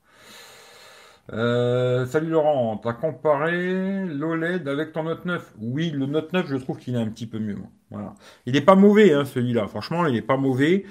[1.31, 6.57] Euh, salut Laurent, t'as comparé l'OLED avec ton Note 9 Oui, le Note 9, je
[6.57, 7.57] trouve qu'il est un petit peu mieux.
[7.91, 8.13] Voilà.
[8.45, 9.67] Il n'est pas mauvais, hein, celui-là.
[9.67, 10.83] Franchement, il n'est pas mauvais.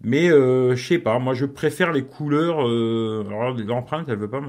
[0.00, 2.66] Mais euh, je sais pas, moi je préfère les couleurs.
[2.66, 4.40] Euh, alors l'empreinte, elle veut pas.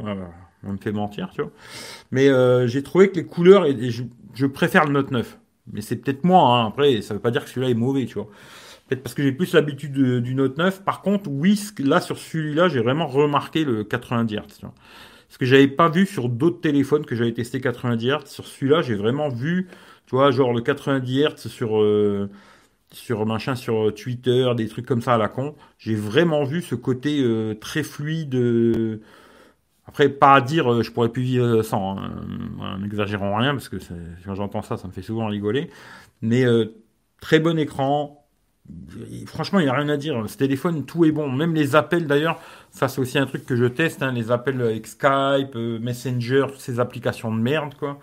[0.64, 1.52] on me fait mentir, tu vois.
[2.12, 5.40] Mais euh, j'ai trouvé que les couleurs, et, je, préfère le Note 9.
[5.74, 6.68] Mais c'est peut-être moi, hein.
[6.68, 8.28] après, ça veut pas dire que celui-là est mauvais, tu vois.
[8.88, 10.84] Peut-être parce que j'ai plus l'habitude du Note 9.
[10.84, 14.74] Par contre, oui, là, sur celui-là, j'ai vraiment remarqué le 90 Hz, tu vois.
[15.30, 18.26] Ce que j'avais pas vu sur d'autres téléphones que j'avais testé 90 Hz.
[18.26, 19.68] Sur celui-là, j'ai vraiment vu,
[20.06, 22.30] tu vois, genre le 90 Hz sur, euh,
[22.92, 25.56] sur machin, sur Twitter, des trucs comme ça à la con.
[25.78, 28.36] J'ai vraiment vu ce côté euh, très fluide.
[29.90, 32.78] Après, pas à dire, euh, je pourrais plus vivre sans, hein.
[32.80, 33.78] n'exagérons rien, parce que
[34.24, 35.72] quand j'entends ça, ça me fait souvent rigoler.
[36.22, 36.76] Mais euh,
[37.22, 38.19] très bon écran.
[39.28, 40.24] Franchement, il n'y a rien à dire.
[40.28, 41.30] Ce téléphone, tout est bon.
[41.30, 42.40] Même les appels, d'ailleurs,
[42.72, 44.04] ça c'est aussi un truc que je teste.
[44.04, 48.00] Hein, les appels avec Skype, euh, Messenger, toutes ces applications de merde, quoi.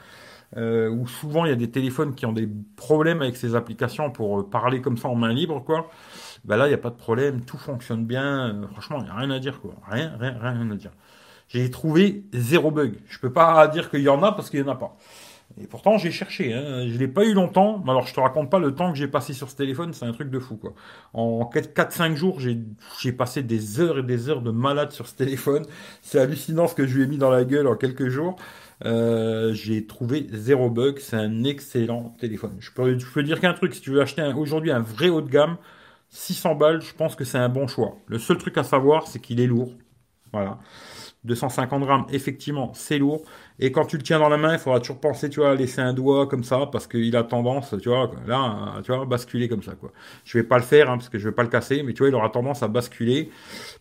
[0.56, 4.48] où souvent il y a des téléphones qui ont des problèmes avec ces applications pour
[4.48, 5.90] parler comme ça en main libre, quoi.
[6.44, 8.54] Bah là, il n'y a pas de problème, tout fonctionne bien.
[8.72, 9.74] franchement, il n'y a rien à dire, quoi.
[9.90, 10.92] Rien, rien, rien à dire
[11.48, 12.94] j'ai trouvé zéro bug.
[13.08, 14.96] Je peux pas dire qu'il y en a parce qu'il y en a pas.
[15.58, 16.52] Et pourtant, j'ai cherché.
[16.52, 16.86] Hein.
[16.86, 17.82] Je l'ai pas eu longtemps.
[17.84, 19.92] Mais alors, je te raconte pas le temps que j'ai passé sur ce téléphone.
[19.94, 20.74] C'est un truc de fou, quoi.
[21.14, 25.64] En 4-5 jours, j'ai passé des heures et des heures de malade sur ce téléphone.
[26.02, 28.36] C'est hallucinant ce que je lui ai mis dans la gueule en quelques jours.
[28.84, 30.98] Euh, j'ai trouvé zéro bug.
[30.98, 32.56] C'est un excellent téléphone.
[32.58, 33.74] Je peux, je peux dire qu'un truc.
[33.74, 35.56] Si tu veux acheter aujourd'hui un vrai haut de gamme,
[36.10, 37.96] 600 balles, je pense que c'est un bon choix.
[38.06, 39.72] Le seul truc à savoir, c'est qu'il est lourd.
[40.32, 40.58] Voilà.
[41.24, 43.22] 250 grammes, effectivement, c'est lourd.
[43.58, 45.54] Et quand tu le tiens dans la main, il faudra toujours penser, tu vois, à
[45.54, 49.74] laisser un doigt comme ça, parce qu'il a tendance, là, tu vois, basculer comme ça,
[49.74, 49.92] quoi.
[50.24, 52.00] Je vais pas le faire, hein, parce que je vais pas le casser, mais tu
[52.00, 53.30] vois, il aura tendance à basculer,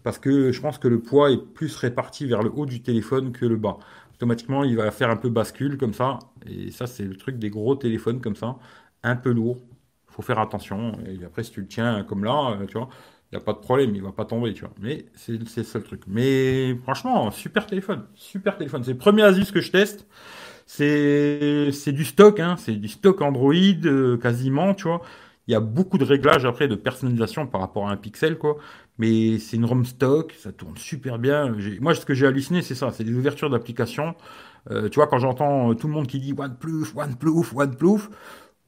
[0.03, 3.31] parce que je pense que le poids est plus réparti vers le haut du téléphone
[3.31, 3.77] que le bas.
[4.15, 7.49] Automatiquement, il va faire un peu bascule comme ça, et ça, c'est le truc des
[7.49, 8.57] gros téléphones comme ça,
[9.03, 9.57] un peu lourd.
[10.07, 10.93] Faut faire attention.
[11.05, 12.87] Et après, si tu le tiens comme là, euh, tu vois,
[13.35, 14.73] a pas de problème, il va pas tomber, tu vois.
[14.81, 16.01] Mais c'est le seul truc.
[16.07, 18.83] Mais franchement, super téléphone, super téléphone.
[18.83, 20.07] C'est le premier Asus que je teste.
[20.67, 22.55] C'est c'est du stock, hein.
[22.57, 25.01] c'est du stock Android euh, quasiment, tu vois.
[25.47, 28.57] Il y a beaucoup de réglages après de personnalisation par rapport à un Pixel, quoi.
[28.97, 31.55] Mais c'est une ROM stock, ça tourne super bien.
[31.81, 34.15] Moi, ce que j'ai halluciné, c'est ça, c'est des ouvertures d'applications.
[34.71, 38.09] Euh, tu vois, quand j'entends tout le monde qui dit OnePlus, OnePlus, OnePlus,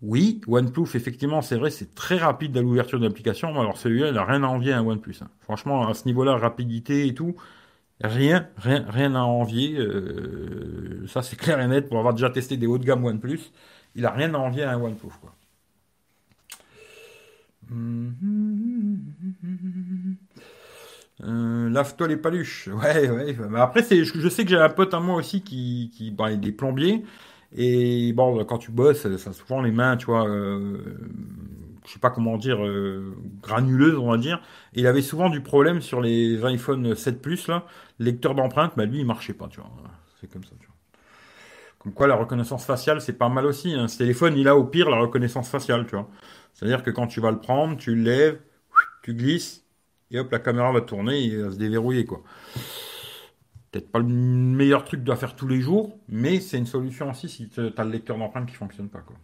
[0.04, 3.60] oui, OnePlus, effectivement, c'est vrai, c'est très rapide à l'ouverture d'application.
[3.60, 5.18] Alors celui-là, il n'a rien à envier à OnePlus.
[5.22, 5.30] Hein.
[5.42, 7.36] Franchement, à ce niveau-là, rapidité et tout,
[8.02, 9.76] rien, rien, rien à envier.
[9.80, 13.52] Euh, ça, c'est clair et net pour avoir déjà testé des hauts de gamme OnePlus.
[13.96, 15.34] Il n'a rien à envier à un OnePlus, quoi.
[21.24, 22.68] Euh, lave-toi les paluches.
[22.68, 23.36] Ouais, ouais.
[23.50, 26.48] Mais après, je, sais que j'ai un pote à moi aussi qui, qui bon, il
[26.48, 27.04] est plombier.
[27.56, 30.78] Et bon, quand tu bosses, ça souvent les mains, tu vois, euh,
[31.86, 34.42] je sais pas comment dire, euh, granuleuses, on va dire.
[34.74, 37.66] Il avait souvent du problème sur les iPhone 7 Plus, là.
[38.00, 39.72] lecteur d'empreintes, bah lui, il marchait pas, tu vois.
[40.20, 40.76] C'est comme ça, tu vois.
[41.80, 43.74] Comme quoi, la reconnaissance faciale, c'est pas mal aussi.
[43.74, 43.88] Hein.
[43.88, 46.10] Ce téléphone, il a au pire la reconnaissance faciale, tu vois.
[46.54, 48.40] C'est-à-dire que quand tu vas le prendre, tu le lèves,
[49.04, 49.66] tu glisses,
[50.12, 52.24] et hop, la caméra va tourner et va se déverrouiller, quoi.
[53.72, 57.30] Peut-être pas le meilleur truc à faire tous les jours, mais c'est une solution aussi
[57.30, 59.16] si tu as le lecteur d'empreintes qui fonctionne pas, quoi.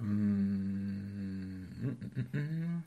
[0.00, 1.96] Hum, hum,
[2.34, 2.82] hum,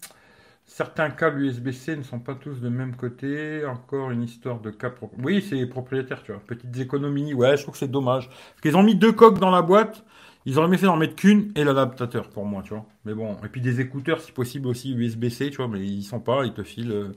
[0.66, 3.66] Certains câbles USB-C ne sont pas tous de même côté.
[3.66, 4.96] Encore une histoire de câble.
[5.22, 6.42] Oui, c'est propriétaire, tu vois.
[6.48, 7.34] Petites économies.
[7.34, 8.30] Ouais, je trouve que c'est dommage.
[8.30, 10.06] Parce qu'ils ont mis deux coques dans la boîte.
[10.46, 12.86] Ils auraient mieux fait d'en mettre qu'une et l'adaptateur pour moi, tu vois.
[13.06, 16.20] Mais bon, et puis des écouteurs si possible aussi USB-C, tu vois, mais ils sont
[16.22, 17.12] pas, ils te filent euh,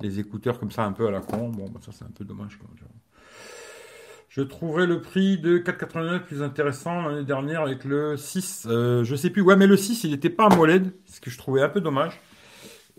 [0.00, 1.48] des écouteurs comme ça un peu à la con.
[1.48, 2.58] Bon, bah, ça c'est un peu dommage.
[4.34, 8.66] Je trouverais le prix de 4,89 plus intéressant l'année dernière avec le 6.
[8.68, 9.42] Euh, je sais plus.
[9.42, 12.20] Ouais, mais le 6, il n'était pas AMOLED, ce que je trouvais un peu dommage.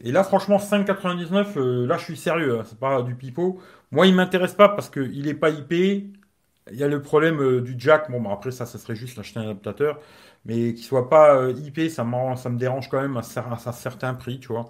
[0.01, 2.59] Et là, franchement, 5,99, euh, là, je suis sérieux.
[2.59, 3.59] Hein, c'est pas du pipeau.
[3.91, 5.73] Moi, il m'intéresse pas parce qu'il n'est pas IP.
[5.73, 8.09] Il y a le problème euh, du jack.
[8.09, 9.99] Bon, bah, après, ça, ça serait juste l'acheter un adaptateur.
[10.45, 14.53] Mais qu'il soit pas IP, ça, me dérange quand même à, un certain prix, tu
[14.53, 14.69] vois.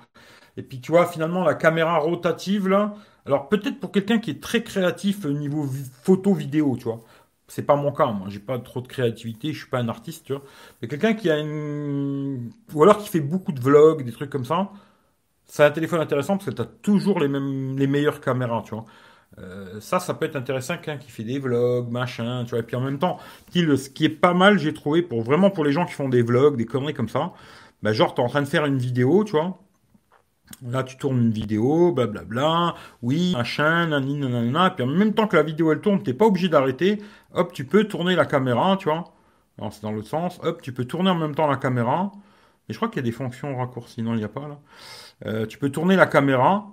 [0.57, 2.93] Et puis, tu vois, finalement, la caméra rotative, là.
[3.25, 5.67] Alors, peut-être pour quelqu'un qui est très créatif au niveau
[6.03, 7.01] photo, vidéo, tu vois.
[7.47, 8.27] C'est pas mon cas, moi.
[8.29, 10.43] J'ai pas trop de créativité, je suis pas un artiste, tu vois.
[10.81, 12.51] Mais quelqu'un qui a une.
[12.73, 14.71] Ou alors qui fait beaucoup de vlogs, des trucs comme ça.
[15.45, 18.75] C'est un téléphone intéressant parce que tu as toujours les, mêmes, les meilleures caméras, tu
[18.75, 18.85] vois.
[19.39, 22.59] Euh, ça, ça peut être intéressant quelqu'un qui fait des vlogs, machin, tu vois.
[22.59, 23.19] Et puis en même temps,
[23.53, 26.21] ce qui est pas mal, j'ai trouvé, pour vraiment pour les gens qui font des
[26.21, 27.33] vlogs, des conneries comme ça,
[27.83, 29.59] bah, genre, tu es en train de faire une vidéo, tu vois.
[30.67, 34.69] Là, tu tournes une vidéo, blablabla, oui, machin, nanani, nanana.
[34.69, 37.01] Puis en même temps que la vidéo elle tourne, t'es pas obligé d'arrêter.
[37.33, 39.05] Hop, tu peux tourner la caméra, tu vois.
[39.57, 40.39] Alors c'est dans l'autre sens.
[40.43, 42.11] Hop, tu peux tourner en même temps la caméra.
[42.67, 44.01] Mais je crois qu'il y a des fonctions raccourcies.
[44.01, 44.59] Non, il n'y a pas là.
[45.25, 46.67] Euh, tu peux tourner la caméra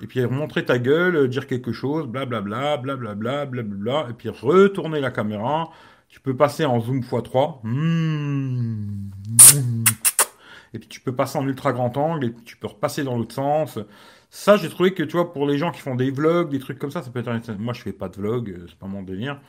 [0.00, 5.00] et puis montrer ta gueule, euh, dire quelque chose, blablabla, blablabla, blablabla, et puis retourner
[5.00, 5.70] la caméra.
[6.08, 7.60] Tu peux passer en zoom x3.
[7.64, 9.00] Hmm.
[10.74, 13.34] Et puis tu peux passer en ultra grand angle et tu peux repasser dans l'autre
[13.34, 13.78] sens.
[14.30, 16.78] Ça, j'ai trouvé que tu vois, pour les gens qui font des vlogs, des trucs
[16.78, 17.62] comme ça, ça peut être intéressant.
[17.62, 19.40] Moi, je fais pas de vlog, euh, c'est pas mon délire.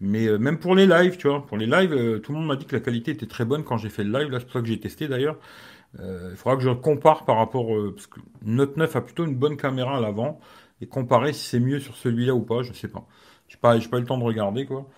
[0.00, 2.64] Mais même pour les lives, tu vois, pour les lives, tout le monde m'a dit
[2.64, 4.30] que la qualité était très bonne quand j'ai fait le live.
[4.30, 5.36] Là, c'est pour ça que j'ai testé d'ailleurs.
[5.98, 7.74] Euh, il faudra que je compare par rapport.
[7.74, 10.40] Euh, parce que Note 9 a plutôt une bonne caméra à l'avant.
[10.80, 13.06] Et comparer si c'est mieux sur celui-là ou pas, je sais pas.
[13.48, 14.88] J'ai pas, pas eu le temps de regarder, quoi.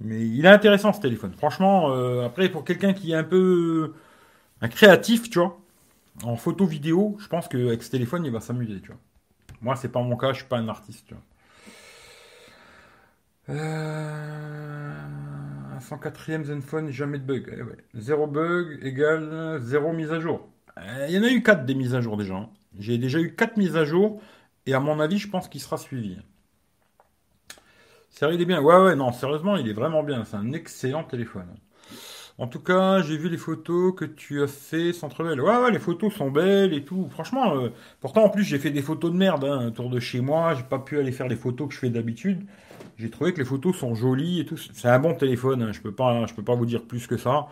[0.00, 1.32] Mais il est intéressant ce téléphone.
[1.36, 3.94] Franchement, euh, après, pour quelqu'un qui est un peu
[4.60, 5.58] un créatif, tu vois,
[6.22, 9.00] en photo vidéo, je pense qu'avec ce téléphone, il va s'amuser, tu vois.
[9.60, 11.22] Moi, c'est pas mon cas, je suis pas un artiste, tu vois.
[13.48, 14.76] Euh...
[15.78, 17.52] 104e Zenfone, jamais de bug.
[17.52, 20.48] Eh zéro bug égale zéro mise à jour.
[21.08, 22.34] Il y en a eu 4 des mises à jour déjà.
[22.34, 22.50] Hein.
[22.78, 24.20] J'ai déjà eu 4 mises à jour
[24.66, 26.18] et à mon avis, je pense qu'il sera suivi.
[28.10, 28.60] Sérieux, il est bien.
[28.60, 30.24] Ouais, ouais, non, sérieusement, il est vraiment bien.
[30.24, 31.54] C'est un excellent téléphone.
[32.38, 35.40] En tout cas, j'ai vu les photos que tu as fait centre belle.
[35.40, 37.08] Ouais, ouais, les photos sont belles et tout.
[37.10, 37.70] Franchement, euh,
[38.00, 40.54] pourtant, en plus, j'ai fait des photos de merde hein, autour de chez moi.
[40.54, 42.46] J'ai pas pu aller faire les photos que je fais d'habitude.
[42.98, 44.56] J'ai trouvé que les photos sont jolies et tout.
[44.58, 45.72] C'est un bon téléphone, hein.
[45.72, 47.48] je peux pas, je peux pas vous dire plus que ça.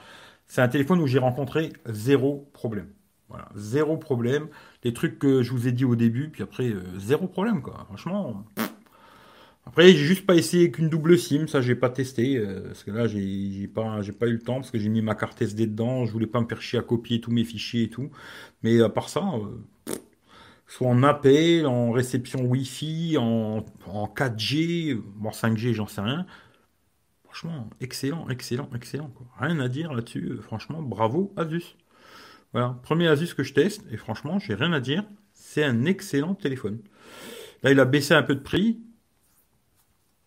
[0.47, 2.88] C'est un téléphone où j'ai rencontré zéro problème.
[3.29, 4.49] Voilà, zéro problème.
[4.85, 7.85] Les trucs que je vous ai dit au début, puis après euh, zéro problème quoi.
[7.87, 8.44] Franchement.
[9.66, 12.90] Après, j'ai juste pas essayé qu'une double SIM, ça j'ai pas testé euh, parce que
[12.90, 16.05] là j'ai pas pas eu le temps parce que j'ai mis ma carte SD dedans,
[16.05, 18.11] je voulais pas me faire chier à copier tous mes fichiers et tout.
[18.62, 19.94] Mais à part ça, euh,
[20.66, 26.27] soit en appel, en réception Wi-Fi, en, 4G, bon 5G, j'en sais rien.
[27.24, 29.11] Franchement, excellent, excellent, excellent.
[29.40, 30.29] Rien à dire là-dessus.
[30.31, 31.77] Euh, franchement, bravo Asus.
[32.53, 35.05] Voilà, premier Asus que je teste, et franchement, j'ai rien à dire.
[35.33, 36.81] C'est un excellent téléphone.
[37.62, 38.79] Là, il a baissé un peu de prix.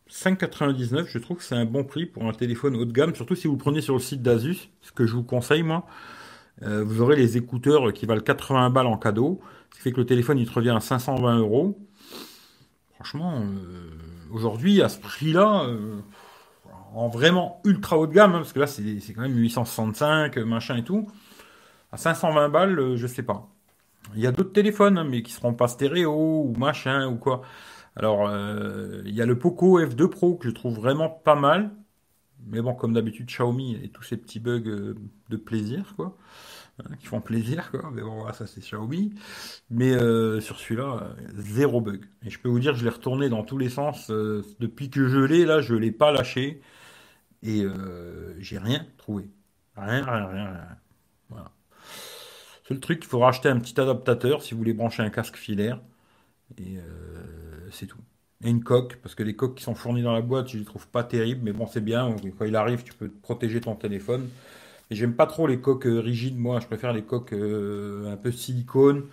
[0.09, 3.35] 5,99, je trouve que c'est un bon prix pour un téléphone haut de gamme, surtout
[3.35, 5.85] si vous le prenez sur le site d'Asus, ce que je vous conseille moi.
[6.63, 9.39] Euh, vous aurez les écouteurs qui valent 80 balles en cadeau.
[9.71, 11.77] Ce qui fait que le téléphone, il te revient à 520 euros.
[12.95, 13.89] Franchement, euh,
[14.31, 15.99] aujourd'hui, à ce prix-là, euh,
[16.95, 20.77] en vraiment ultra haut de gamme, hein, parce que là, c'est quand même 865, machin
[20.77, 21.07] et tout.
[21.91, 23.47] À 520 balles, je sais pas.
[24.15, 27.41] Il y a d'autres téléphones, hein, mais qui seront pas stéréo ou machin ou quoi.
[27.97, 28.31] Alors,
[29.05, 31.71] il y a le Poco F2 Pro que je trouve vraiment pas mal.
[32.45, 34.61] Mais bon, comme d'habitude, Xiaomi et tous ces petits bugs
[35.29, 36.15] de plaisir, quoi.
[36.79, 37.89] Hein, qui font plaisir, quoi.
[37.91, 39.13] Mais bon, ça c'est Xiaomi.
[39.69, 42.05] Mais euh, sur celui-là, zéro bug.
[42.23, 44.11] Et je peux vous dire, je l'ai retourné dans tous les sens.
[44.11, 46.61] Euh, depuis que je l'ai, là, je l'ai pas lâché.
[47.43, 49.29] Et euh, j'ai rien trouvé.
[49.75, 50.67] Rien, rien, rien, rien.
[51.29, 51.51] Voilà.
[52.67, 55.81] Seul truc, il faut racheter un petit adaptateur si vous voulez brancher un casque filaire.
[56.57, 56.77] Et
[57.71, 57.99] c'est tout.
[58.43, 60.65] et une coque, parce que les coques qui sont fournies dans la boîte, je les
[60.65, 62.15] trouve pas terribles, mais bon, c'est bien.
[62.37, 64.29] Quand il arrive, tu peux protéger ton téléphone.
[64.89, 68.17] Et j'aime pas trop les coques euh, rigides, moi, je préfère les coques euh, un
[68.17, 69.03] peu silicone.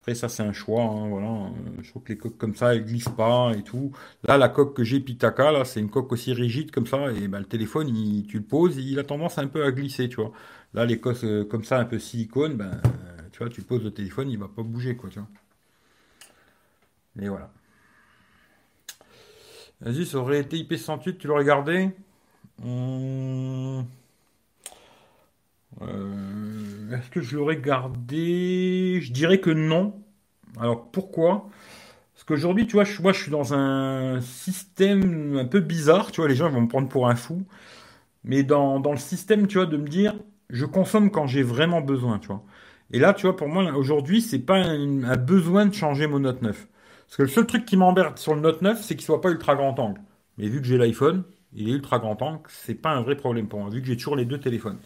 [0.00, 1.52] Après, ça, c'est un choix, hein, voilà.
[1.82, 3.92] Je trouve que les coques comme ça, elles glissent pas et tout.
[4.24, 7.28] Là, la coque que j'ai Pitaka, là, c'est une coque aussi rigide comme ça, et
[7.28, 7.88] ben, le téléphone,
[8.26, 10.32] tu le poses, il a tendance un peu à glisser, tu vois.
[10.74, 12.80] Là, les coques euh, comme ça, un peu silicone, ben,
[13.32, 15.28] tu vois, tu poses le téléphone, il va pas bouger, quoi, tu vois.
[17.18, 17.50] Mais voilà.
[19.80, 21.90] Vas-y, ça aurait été IP108, tu l'aurais gardé
[22.64, 23.84] hum.
[25.82, 29.00] euh, Est-ce que je l'aurais gardé?
[29.02, 30.02] Je dirais que non.
[30.60, 31.48] Alors pourquoi?
[32.14, 36.28] Parce qu'aujourd'hui, tu vois, moi je suis dans un système un peu bizarre, tu vois,
[36.28, 37.44] les gens vont me prendre pour un fou.
[38.24, 40.14] Mais dans, le système, tu vois, de me dire,
[40.50, 42.30] je consomme quand j'ai vraiment besoin, tu.
[42.92, 46.20] Et là, tu vois, pour moi, aujourd'hui, c'est pas un, un, besoin de changer mon
[46.20, 46.68] Note 9.
[47.08, 49.30] Parce que le seul truc qui m'emmerde sur le Note 9, c'est qu'il soit pas
[49.30, 50.00] ultra grand angle.
[50.36, 53.48] Mais vu que j'ai l'iPhone, il est ultra grand angle, c'est pas un vrai problème
[53.48, 54.78] pour moi, vu que j'ai toujours les deux téléphones.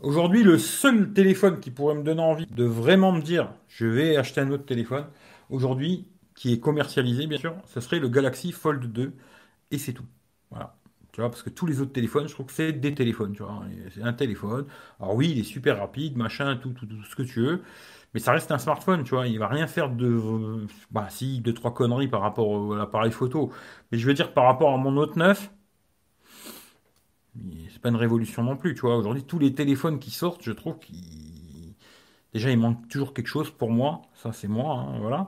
[0.00, 4.16] Aujourd'hui, le seul téléphone qui pourrait me donner envie de vraiment me dire je vais
[4.16, 5.06] acheter un autre téléphone,
[5.48, 9.12] aujourd'hui, qui est commercialisé bien sûr, ce serait le Galaxy Fold 2
[9.70, 10.06] et c'est tout.
[10.50, 10.76] Voilà.
[11.12, 13.42] Tu vois, parce que tous les autres téléphones, je trouve que c'est des téléphones, tu
[13.42, 13.64] vois.
[13.92, 14.66] C'est un téléphone.
[15.00, 17.62] Alors oui, il est super rapide, machin, tout, tout, tout ce que tu veux.
[18.14, 19.26] Mais ça reste un smartphone, tu vois.
[19.26, 20.66] Il va rien faire de.
[20.90, 23.52] Bah, si, deux, trois conneries par rapport à l'appareil photo.
[23.92, 25.50] Mais je veux dire, par rapport à mon Note 9,
[27.70, 28.96] c'est pas une révolution non plus, tu vois.
[28.96, 31.74] Aujourd'hui, tous les téléphones qui sortent, je trouve qu'ils.
[32.34, 34.02] Déjà, il manque toujours quelque chose pour moi.
[34.14, 35.26] Ça, c'est moi, hein, voilà.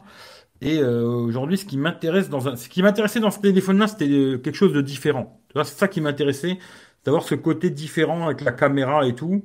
[0.61, 2.57] Et euh, aujourd'hui, ce qui m'intéresse dans un...
[2.57, 5.41] ce qui m'intéressait dans ce téléphone-là, c'était euh, quelque chose de différent.
[5.55, 6.59] C'est ça qui m'intéressait,
[7.05, 9.43] d'avoir ce côté différent avec la caméra et tout.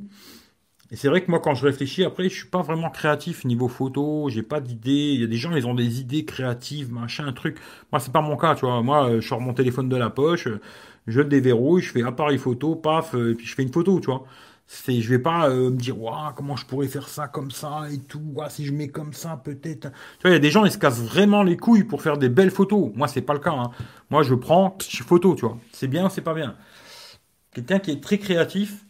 [0.95, 3.67] Et c'est vrai que moi, quand je réfléchis, après, je suis pas vraiment créatif niveau
[3.67, 5.11] photo, j'ai pas d'idées.
[5.13, 7.57] Il y a des gens, ils ont des idées créatives, machin, truc.
[7.91, 8.81] Moi, c'est pas mon cas, tu vois.
[8.81, 10.47] Moi, euh, je sors mon téléphone de la poche,
[11.05, 13.99] je le déverrouille, je fais appareil photo, paf, euh, et puis je fais une photo,
[13.99, 14.23] tu vois.
[14.67, 15.97] C'est, je vais pas euh, me dire,
[16.33, 18.21] comment je pourrais faire ça comme ça et tout.
[18.33, 19.91] Ouah, si je mets comme ça, peut-être.
[19.91, 22.17] Tu vois, il y a des gens, ils se cassent vraiment les couilles pour faire
[22.17, 22.91] des belles photos.
[22.95, 23.51] Moi, c'est pas le cas.
[23.51, 23.71] Hein.
[24.09, 25.57] Moi, je prends, je photo, tu vois.
[25.73, 26.55] C'est bien, c'est pas bien.
[27.51, 28.85] Quelqu'un qui est très créatif,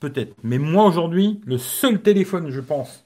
[0.00, 0.34] Peut-être.
[0.44, 3.04] Mais moi aujourd'hui, le seul téléphone, je pense,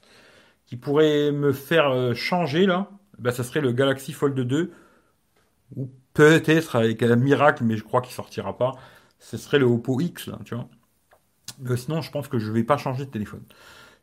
[0.67, 2.89] qui pourrait me faire euh, changer là,
[3.31, 4.73] ça serait le Galaxy Fold 2.
[5.75, 8.73] Ou peut-être avec un miracle, mais je crois qu'il sortira pas.
[9.19, 10.67] Ce serait le Oppo X là, tu vois.
[11.59, 13.43] Mais sinon, je pense que je vais pas changer de téléphone.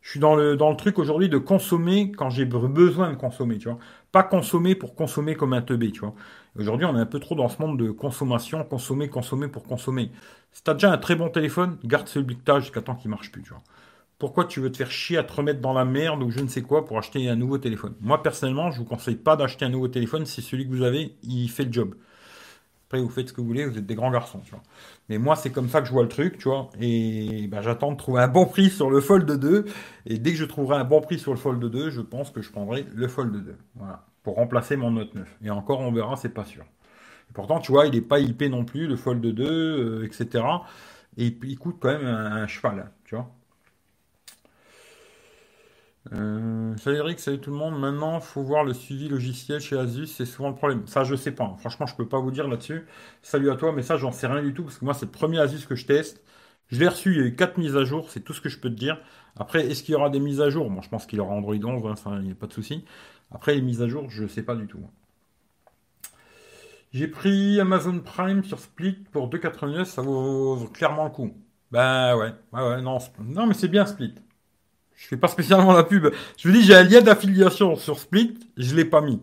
[0.03, 3.59] Je suis dans le, dans le truc aujourd'hui de consommer quand j'ai besoin de consommer,
[3.59, 3.79] tu vois.
[4.13, 6.15] Pas consommer pour consommer comme un teubé, tu vois.
[6.59, 10.11] Aujourd'hui, on est un peu trop dans ce monde de consommation, consommer, consommer pour consommer.
[10.53, 13.45] Si t'as déjà un très bon téléphone, garde celui que jusqu'à temps qu'il marche plus.
[14.19, 16.49] Pourquoi tu veux te faire chier à te remettre dans la merde ou je ne
[16.49, 17.95] sais quoi pour acheter un nouveau téléphone?
[18.01, 21.17] Moi, personnellement, je vous conseille pas d'acheter un nouveau téléphone si celui que vous avez,
[21.23, 21.95] il fait le job.
[22.87, 24.43] Après, vous faites ce que vous voulez, vous êtes des grands garçons.
[25.09, 26.71] Mais moi, c'est comme ça que je vois le truc, tu vois.
[26.81, 29.65] Et bah, j'attends de trouver un bon prix sur le Fold 2.
[30.07, 32.43] Et dès que je trouverai un bon prix sur le Fold 2, je pense que
[32.43, 33.57] je prendrai le Fold 2.
[33.77, 34.05] Voilà.
[34.25, 35.37] Pour remplacer mon Note 9.
[35.45, 36.65] Et encore, on verra, c'est pas sûr
[37.35, 40.45] pourtant, tu vois, il n'est pas IP non plus, le Fold 2, etc.
[41.17, 43.31] Et il coûte quand même un, cheval, tu vois.
[46.13, 47.79] Euh, salut Eric, salut tout le monde.
[47.79, 50.87] Maintenant, il faut voir le suivi logiciel chez Asus, c'est souvent le problème.
[50.87, 51.55] Ça, je sais pas.
[51.59, 52.87] Franchement, je peux pas vous dire là-dessus.
[53.23, 55.13] Salut à toi, mais ça, j'en sais rien du tout parce que moi, c'est le
[55.13, 56.23] premier Asus que je teste.
[56.69, 58.49] Je l'ai reçu, il y a eu 4 mises à jour, c'est tout ce que
[58.49, 59.01] je peux te dire.
[59.37, 60.71] Après, est-ce qu'il y aura des mises à jour?
[60.71, 62.85] Bon, je pense qu'il y aura Android 11, hein, il n'y a pas de souci.
[63.33, 64.81] Après, les mises à jour, je sais pas du tout.
[66.93, 71.33] J'ai pris Amazon Prime sur Split pour 2,99, ça vaut clairement le coup.
[71.71, 74.15] Bah ouais, ouais, ouais, non, non mais c'est bien Split.
[74.97, 76.09] Je fais pas spécialement la pub.
[76.39, 79.21] Je vous dis, j'ai un lien d'affiliation sur Split, je l'ai pas mis.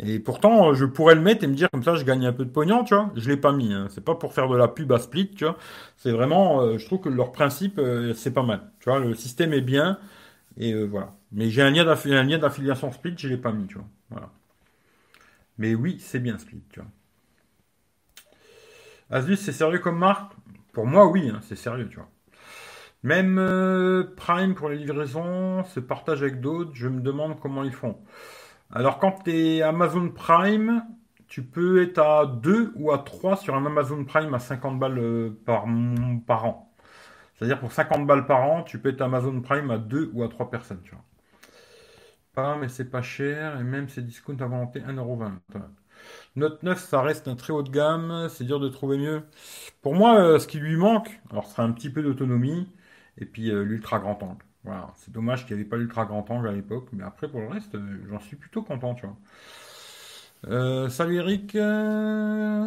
[0.00, 2.44] Et pourtant, je pourrais le mettre et me dire comme ça, je gagne un peu
[2.44, 3.12] de pognon, tu vois.
[3.16, 3.72] Je l'ai pas mis.
[3.72, 3.88] Hein.
[3.90, 5.58] C'est pas pour faire de la pub à Split, tu vois.
[5.96, 8.72] C'est vraiment, euh, je trouve que leur principe, euh, c'est pas mal.
[8.80, 9.98] Tu vois, le système est bien
[10.58, 11.14] et euh, voilà.
[11.32, 13.88] Mais j'ai un lien d'affiliation Split, je l'ai pas mis, tu vois.
[14.10, 14.30] Voilà.
[15.58, 16.88] Mais oui, c'est bien Split, tu vois.
[19.10, 20.32] Asus, c'est sérieux comme marque?
[20.72, 22.08] Pour moi, oui, hein, c'est sérieux, tu vois.
[23.02, 26.72] Même euh, Prime pour les livraisons se partage avec d'autres.
[26.74, 27.98] Je me demande comment ils font.
[28.72, 30.84] Alors, quand tu es Amazon Prime,
[31.28, 34.98] tu peux être à 2 ou à 3 sur un Amazon Prime à 50 balles
[34.98, 35.66] euh, par,
[36.26, 36.72] par an.
[37.36, 40.28] C'est-à-dire pour 50 balles par an, tu peux être Amazon Prime à 2 ou à
[40.28, 41.04] 3 personnes, tu vois.
[42.34, 45.30] Pas, mais c'est pas cher, et même c'est discount à volonté 1,20€.
[46.36, 49.22] Note 9, ça reste un très haut de gamme, c'est dur de trouver mieux.
[49.80, 52.68] Pour moi, euh, ce qui lui manque, alors, ce sera un petit peu d'autonomie,
[53.18, 54.44] et puis euh, l'ultra grand angle.
[54.64, 57.40] Voilà, c'est dommage qu'il n'y avait pas l'ultra grand angle à l'époque, mais après, pour
[57.40, 59.16] le reste, euh, j'en suis plutôt content, tu vois.
[60.90, 61.52] Salut Eric,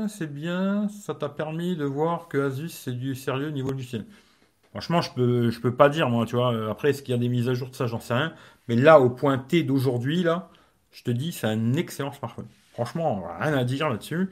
[0.09, 4.05] c'est bien, ça t'a permis de voir que Asus c'est du sérieux niveau logiciel.
[4.71, 6.69] Franchement, je peux, je peux pas dire moi, tu vois.
[6.71, 8.33] Après, est-ce qu'il y a des mises à jour de ça, j'en sais rien.
[8.67, 10.49] Mais là, au point T d'aujourd'hui, là,
[10.91, 12.47] je te dis, c'est un excellent smartphone.
[12.79, 14.29] Franchement, rien à dire là-dessus.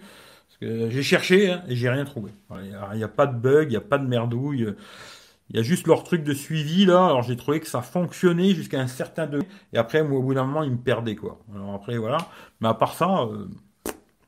[0.61, 2.31] J'ai cherché hein, et j'ai rien trouvé.
[2.63, 4.73] Il n'y a, pas de bug, il n'y a pas de merdouille.
[5.49, 7.07] Il y a juste leur truc de suivi là.
[7.07, 9.45] Alors j'ai trouvé que ça fonctionnait jusqu'à un certain degré.
[9.73, 11.39] Et après, moi, au bout d'un moment, ils me perdaient quoi.
[11.53, 12.19] Alors après, voilà.
[12.61, 13.49] Mais à part ça, euh,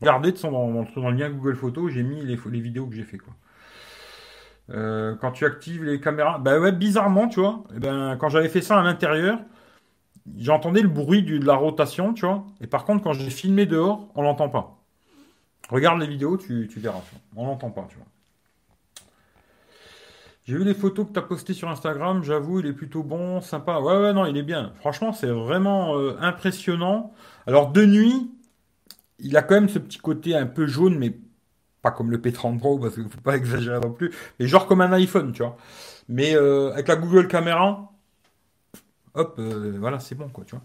[0.02, 3.06] regardez de dans, dans, le lien Google Photos, j'ai mis les, les vidéos que j'ai
[3.06, 3.34] fait quoi.
[4.72, 7.64] Euh, quand tu actives les caméras, bah ouais, bizarrement, tu vois.
[7.70, 9.40] Et eh ben, quand j'avais fait ça à l'intérieur,
[10.38, 12.46] j'entendais le bruit de la rotation, tu vois.
[12.62, 14.78] Et par contre, quand j'ai filmé dehors, on l'entend pas.
[15.70, 17.02] Regarde les vidéos, tu, tu verras.
[17.36, 18.06] On l'entend pas, tu vois.
[20.50, 23.40] J'ai vu les photos que tu as postées sur Instagram, j'avoue, il est plutôt bon,
[23.40, 23.80] sympa.
[23.80, 24.74] Ouais, ouais, non, il est bien.
[24.80, 27.14] Franchement, c'est vraiment euh, impressionnant.
[27.46, 28.32] Alors, de nuit,
[29.20, 31.20] il a quand même ce petit côté un peu jaune, mais
[31.84, 34.12] pas comme le P30 Pro, parce qu'il ne faut pas exagérer non plus.
[34.40, 35.56] Mais genre comme un iPhone, tu vois.
[36.08, 37.89] Mais euh, avec la Google Caméra,
[39.16, 40.64] hop, euh, voilà, c'est bon, quoi, tu vois.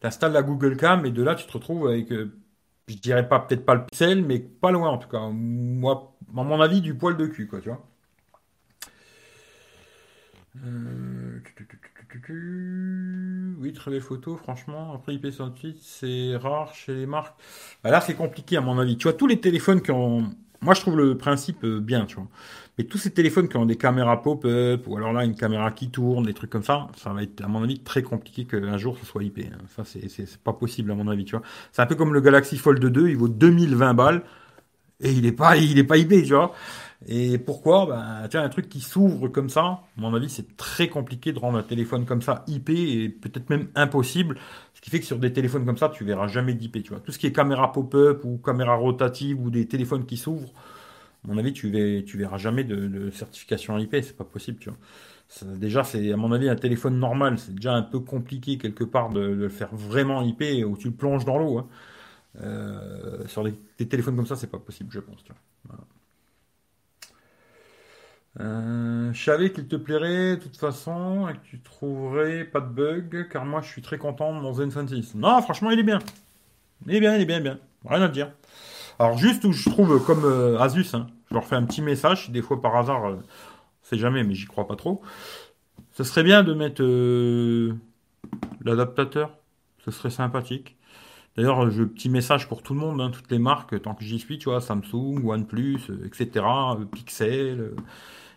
[0.00, 3.40] Tu installes la Google Cam et de là, tu te retrouves avec, je dirais pas,
[3.40, 5.28] peut-être pas le pixel, mais pas loin, en tout cas.
[5.30, 7.84] Moi, à mon avis, du poil de cul, quoi, tu vois.
[10.64, 11.40] Euh,
[13.58, 14.92] oui, très belle photo, franchement.
[14.94, 17.34] Après IP108, c'est rare chez les marques.
[17.82, 18.96] Bah là, c'est compliqué à mon avis.
[18.96, 20.30] Tu vois, tous les téléphones qui ont.
[20.64, 22.26] Moi, je trouve le principe euh, bien, tu vois.
[22.78, 25.90] Mais tous ces téléphones qui ont des caméras pop-up, ou alors là, une caméra qui
[25.90, 28.96] tourne, des trucs comme ça, ça va être, à mon avis, très compliqué qu'un jour
[28.98, 29.40] ce soit IP.
[29.40, 29.58] Hein.
[29.76, 31.44] Ça, c'est pas possible, à mon avis, tu vois.
[31.70, 34.22] C'est un peu comme le Galaxy Fold 2, il vaut 2020 balles,
[35.00, 36.54] et il est pas, il est pas IP, tu vois.
[37.06, 37.86] Et pourquoi?
[37.86, 41.58] Ben, un truc qui s'ouvre comme ça, à mon avis, c'est très compliqué de rendre
[41.58, 44.38] un téléphone comme ça IP et peut-être même impossible.
[44.74, 46.82] Ce qui fait que sur des téléphones comme ça, tu verras jamais d'IP.
[46.82, 50.16] Tu vois, tout ce qui est caméra pop-up ou caméra rotative ou des téléphones qui
[50.16, 50.52] s'ouvrent,
[51.24, 51.70] à mon avis, tu,
[52.06, 53.96] tu verras jamais de, certification IP.
[54.02, 54.58] C'est pas possible.
[54.58, 55.56] Tu vois.
[55.56, 57.38] déjà, c'est à mon avis un téléphone normal.
[57.38, 60.94] C'est déjà un peu compliqué quelque part de, le faire vraiment IP où tu le
[60.94, 61.58] plonges dans l'eau.
[61.58, 61.66] Hein.
[62.42, 63.54] Euh, sur des,
[63.86, 65.22] téléphones comme ça, c'est pas possible, je pense.
[68.40, 72.66] Euh, je savais qu'il te plairait de toute façon et que tu trouverais pas de
[72.68, 75.14] bug car moi je suis très content de mon Zenfone 6.
[75.14, 76.00] Non, franchement, il est bien.
[76.86, 77.58] Il est bien, il est bien, bien.
[77.84, 78.32] Rien à dire.
[78.98, 82.30] Alors, juste où je trouve comme euh, Asus, hein, je leur fais un petit message,
[82.30, 83.16] des fois par hasard, euh,
[83.82, 85.02] c'est jamais, mais j'y crois pas trop.
[85.92, 86.82] Ce serait bien de mettre
[88.64, 89.36] l'adaptateur.
[89.84, 90.76] Ce serait sympathique.
[91.36, 94.38] D'ailleurs, petit message pour tout le monde, hein, toutes les marques, tant que j'y suis,
[94.38, 96.44] tu vois, Samsung, OnePlus, etc.,
[96.92, 97.74] Pixel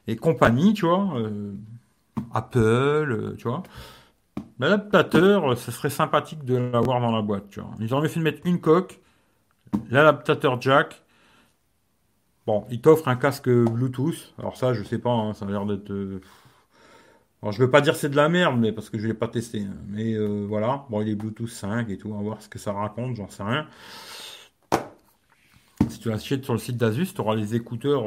[0.08, 1.54] et compagnie, tu vois, euh,
[2.34, 3.64] Apple, euh, tu vois.
[4.60, 7.72] L'adaptateur, ce serait sympathique de l'avoir dans la boîte, tu vois.
[7.80, 9.00] Ils auraient fait de mettre une coque,
[9.90, 11.04] l'adaptateur jack.
[12.46, 14.34] Bon, il t'offre un casque Bluetooth.
[14.40, 15.92] Alors ça, je sais pas, hein, ça a l'air d'être...
[15.92, 16.22] Euh,
[17.44, 19.28] alors, je veux pas dire c'est de la merde, mais parce que je l'ai pas
[19.28, 19.62] testé.
[19.62, 19.76] Hein.
[19.90, 22.72] Mais voilà, bon, il est Bluetooth 5 et tout, on va voir ce que ça
[22.72, 23.68] raconte, j'en sais rien.
[25.90, 28.06] Si tu l'achètes sur le site d'Asus, tu auras les écouteurs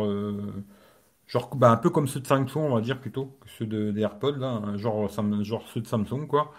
[1.31, 3.93] Genre, bah, un peu comme ceux de Samsung, on va dire plutôt, que ceux de,
[3.93, 5.09] des AirPods, là, hein, genre,
[5.43, 6.53] genre ceux de Samsung, quoi.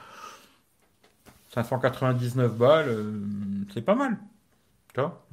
[1.49, 3.19] 599 balles, euh,
[3.74, 4.17] c'est pas mal.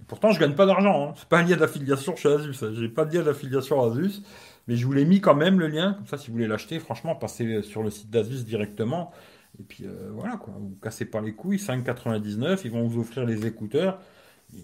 [0.08, 1.10] Pourtant, je gagne pas d'argent.
[1.10, 1.14] Hein.
[1.16, 2.64] C'est pas un lien d'affiliation chez Asus.
[2.64, 2.72] Hein.
[2.74, 4.22] J'ai pas de lien d'affiliation Asus.
[4.66, 5.94] Mais je vous l'ai mis quand même le lien.
[5.94, 9.12] Comme ça, si vous voulez l'acheter, franchement, passez sur le site d'Asus directement.
[9.60, 10.54] Et puis euh, voilà, quoi.
[10.58, 11.58] Vous cassez pas les couilles.
[11.58, 12.60] 5,99.
[12.64, 14.00] Ils vont vous offrir les écouteurs.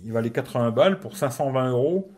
[0.04, 2.12] Il va les 80 balles pour 520 euros.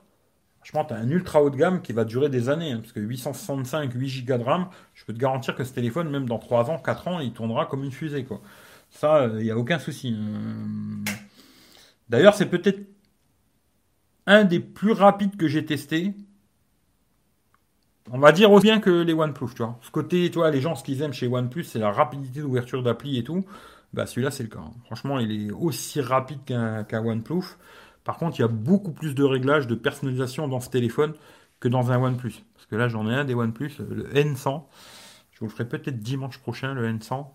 [0.67, 2.99] Tu as un ultra haut de gamme qui va durer des années, hein, parce que
[2.99, 6.71] 865, 8 Go de RAM, je peux te garantir que ce téléphone, même dans 3
[6.71, 8.25] ans, 4 ans, il tournera comme une fusée.
[8.25, 8.41] Quoi.
[8.91, 10.17] Ça, il n'y a aucun souci.
[10.19, 11.05] Hein.
[12.09, 12.81] D'ailleurs, c'est peut-être
[14.27, 16.15] un des plus rapides que j'ai testé.
[18.11, 19.79] On va dire aussi bien que les OnePlus, tu vois.
[19.83, 22.83] Ce côté, tu vois, les gens, ce qu'ils aiment chez OnePlus, c'est la rapidité d'ouverture
[22.83, 23.45] d'appli et tout.
[23.93, 24.59] Bah, celui-là, c'est le cas.
[24.59, 24.73] Hein.
[24.87, 27.57] Franchement, il est aussi rapide qu'un OnePlus.
[28.07, 31.13] Par contre, il y a beaucoup plus de réglages, de personnalisation dans ce téléphone
[31.59, 32.45] que dans un OnePlus.
[32.55, 34.63] Parce que là, j'en ai un des OnePlus, le N100.
[35.33, 37.27] Je vous le ferai peut-être dimanche prochain, le N100.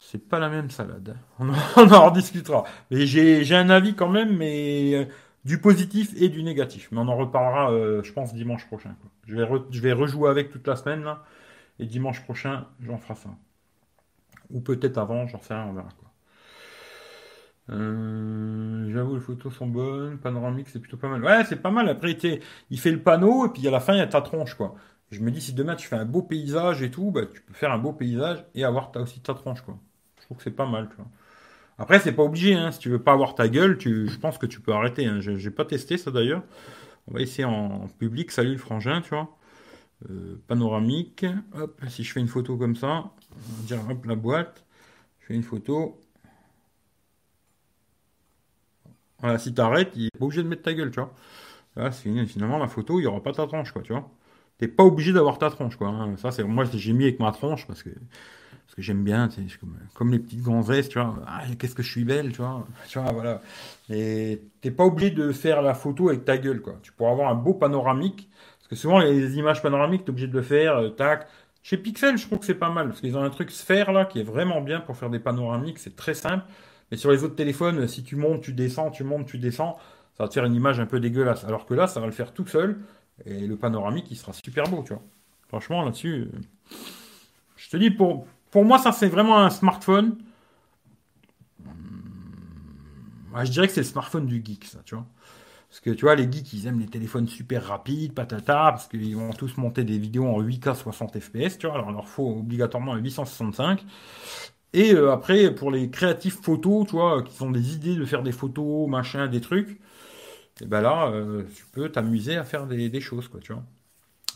[0.00, 1.14] C'est pas la même salade.
[1.38, 2.64] On en, rediscutera.
[2.90, 5.04] Mais j'ai un avis quand même, mais euh,
[5.44, 6.88] du positif et du négatif.
[6.90, 8.96] Mais on en reparlera, euh, je pense, dimanche prochain.
[9.26, 9.36] Je,
[9.80, 11.04] vais rejouer avec toute la semaine.
[11.78, 13.28] Et dimanche prochain, j'en ferai ça.
[14.50, 16.09] Ou peut-être avant, j'en sais rien, on verra quoi.
[17.70, 20.18] Euh, j'avoue, les photos sont bonnes.
[20.18, 21.24] Panoramique, c'est plutôt pas mal.
[21.24, 21.88] Ouais, c'est pas mal.
[21.88, 22.12] Après,
[22.70, 24.74] il fait le panneau et puis à la fin, il y a ta tronche, quoi.
[25.10, 27.54] Je me dis, si demain tu fais un beau paysage et tout, bah, tu peux
[27.54, 29.78] faire un beau paysage et avoir aussi ta tronche, quoi.
[30.20, 30.88] Je trouve que c'est pas mal.
[31.78, 32.72] Après, c'est pas obligé, hein.
[32.72, 35.06] si tu veux pas avoir ta gueule, je pense que tu peux arrêter.
[35.06, 35.20] Hein.
[35.20, 36.42] J'ai pas testé ça d'ailleurs.
[37.08, 38.30] On va essayer en public.
[38.30, 39.36] Salut le frangin, tu vois.
[40.08, 41.26] Euh, panoramique.
[41.54, 44.64] Hop, si je fais une photo comme ça, on va dire hop la boîte.
[45.20, 46.00] Je fais une photo.
[49.22, 51.90] Voilà, si t'arrêtes, il est pas obligé de mettre ta gueule, tu vois.
[51.92, 54.08] Finalement, la photo, il n'y aura pas ta tronche, quoi, tu vois.
[54.58, 55.88] T'es pas obligé d'avoir ta tronche, quoi.
[55.88, 56.16] Hein.
[56.16, 57.90] Ça, c'est moi, j'ai mis avec ma tronche parce que
[58.70, 61.16] parce que j'aime bien, comme, comme les petites gonzesses, tu vois.
[61.26, 62.64] Ah, qu'est-ce que je suis belle, tu vois.
[62.88, 63.42] Tu vois, voilà.
[63.88, 66.78] Et t'es pas obligé de faire la photo avec ta gueule, quoi.
[66.82, 68.30] Tu pourras avoir un beau panoramique.
[68.58, 71.26] Parce que souvent, les images panoramiques, t'es obligé de le faire, euh, tac.
[71.64, 72.88] Chez Pixel, je trouve que c'est pas mal.
[72.88, 75.80] Parce qu'ils ont un truc sphère, là, qui est vraiment bien pour faire des panoramiques.
[75.80, 76.44] C'est très simple.
[76.90, 79.78] Mais sur les autres téléphones, si tu montes, tu descends, tu montes, tu descends,
[80.16, 81.44] ça va te faire une image un peu dégueulasse.
[81.44, 82.80] Alors que là, ça va le faire tout seul.
[83.26, 85.02] Et le panoramique, il sera super beau, tu vois.
[85.48, 86.76] Franchement, là-dessus, euh,
[87.56, 90.16] je te dis, pour, pour moi, ça, c'est vraiment un smartphone.
[91.60, 95.06] Hmm, je dirais que c'est le smartphone du geek, ça, tu vois.
[95.68, 99.16] Parce que tu vois, les geeks, ils aiment les téléphones super rapides, patata, parce qu'ils
[99.16, 101.76] vont tous monter des vidéos en 8K 60 FPS, tu vois.
[101.76, 103.84] Alors, il leur faut obligatoirement un 865.
[104.72, 108.22] Et euh, après, pour les créatifs photos, tu vois, qui ont des idées de faire
[108.22, 109.80] des photos, machin, des trucs,
[110.62, 113.64] et ben là, euh, tu peux t'amuser à faire des, choses, quoi, tu vois.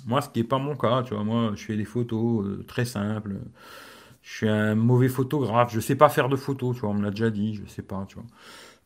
[0.07, 2.65] Moi, ce qui n'est pas mon cas, tu vois, moi, je fais des photos euh,
[2.67, 3.39] très simples
[4.25, 7.03] je suis un mauvais photographe, je sais pas faire de photos, tu vois, on me
[7.03, 8.25] l'a déjà dit, je sais pas, tu vois.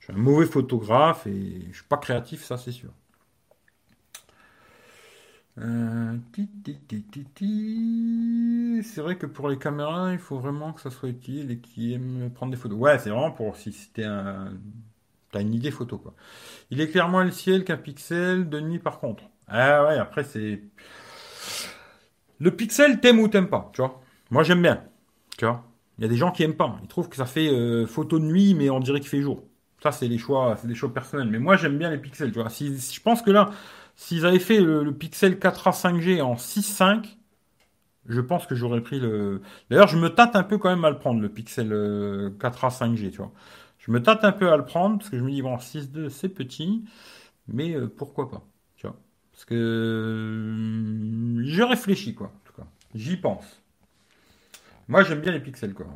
[0.01, 2.90] Je suis un mauvais photographe et je suis pas créatif, ça c'est sûr.
[5.61, 6.16] Euh,
[8.82, 11.92] c'est vrai que pour les caméras, il faut vraiment que ça soit utile et qu'ils
[11.94, 12.78] aiment prendre des photos.
[12.78, 14.52] Ouais, c'est vraiment pour si c'était un.
[15.32, 16.14] T'as une idée photo, quoi.
[16.70, 19.24] Il est clairement le ciel qu'un pixel de nuit, par contre.
[19.48, 20.62] Ah ouais, après, c'est.
[22.40, 24.00] Le pixel, t'aimes ou t'aimes pas, tu vois.
[24.30, 24.84] Moi, j'aime bien.
[25.36, 25.64] Tu vois
[25.98, 26.78] Il y a des gens qui aiment pas.
[26.82, 29.42] Ils trouvent que ça fait euh, photo de nuit, mais on dirait qu'il fait jour.
[29.82, 31.28] Ça, c'est des choix, c'est des choix personnels.
[31.28, 32.32] Mais moi, j'aime bien les pixels.
[32.32, 33.50] Tu vois si, je pense que là,
[33.99, 37.18] s'ils avaient fait le, Pixel 4A 5G en 6.5,
[38.07, 39.42] je pense que j'aurais pris le.
[39.68, 42.30] D'ailleurs, je me tâte un peu quand même à le prendre, le Pixel 4A euh,
[42.30, 43.32] 5G, tu vois.
[43.80, 46.11] Je me tâte un peu à le prendre parce que je me dis, bon, 6.2,
[46.11, 46.84] c'est petit,
[47.49, 48.46] mais euh, pourquoi pas,
[48.76, 48.96] tu vois.
[49.32, 50.44] Parce que
[51.42, 52.68] je réfléchis, quoi, en tout cas.
[52.94, 53.62] J'y pense.
[54.86, 55.86] Moi, j'aime bien les pixels, quoi.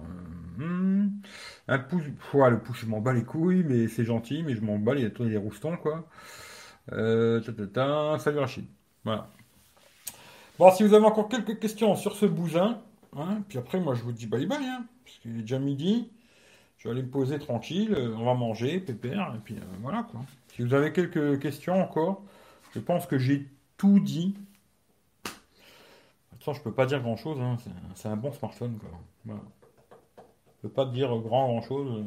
[0.59, 1.09] Hmm.
[1.68, 4.78] un pouce, le pouce, je m'en bats les couilles, mais c'est gentil, mais je m'en
[4.78, 6.09] bats les, les roustons, quoi.
[6.91, 7.41] Euh,
[8.18, 8.64] salut Rachid.
[9.05, 9.28] Voilà.
[10.59, 12.80] Bon, si vous avez encore quelques questions sur ce bousin,
[13.16, 16.11] hein, puis après, moi, je vous dis bye bye, hein, parce qu'il est déjà midi.
[16.78, 20.03] Je vais aller me poser tranquille, euh, on va manger, pépère, et puis euh, voilà,
[20.11, 20.20] quoi.
[20.57, 22.22] Si vous avez quelques questions encore,
[22.74, 24.35] je pense que j'ai tout dit
[26.53, 27.39] je peux pas dire grand chose.
[27.41, 27.57] Hein.
[27.95, 28.76] C'est un bon smartphone.
[28.78, 28.91] Quoi.
[29.24, 29.43] Voilà.
[30.57, 32.05] Je peux pas dire grand grand chose.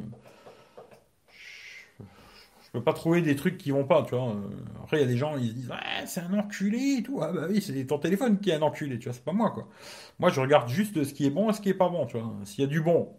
[2.76, 4.36] Peux pas trouver des trucs qui vont pas, tu vois.
[4.84, 5.72] Après, il y a des gens, ils se disent,
[6.06, 7.22] c'est un enculé tout.
[7.22, 9.52] Ah bah oui, c'est ton téléphone qui est un enculé, tu vois, c'est pas moi,
[9.52, 9.70] quoi.
[10.20, 12.18] Moi, je regarde juste ce qui est bon et ce qui est pas bon, tu
[12.20, 12.30] vois.
[12.44, 13.16] S'il y a du bon,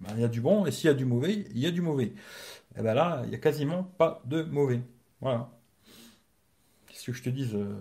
[0.00, 1.70] ben, il y a du bon, et s'il y a du mauvais, il y a
[1.70, 2.14] du mauvais.
[2.78, 4.80] Et ben là, il y a quasiment pas de mauvais.
[5.20, 5.50] Voilà.
[6.86, 7.76] Qu'est-ce que je te dise euh,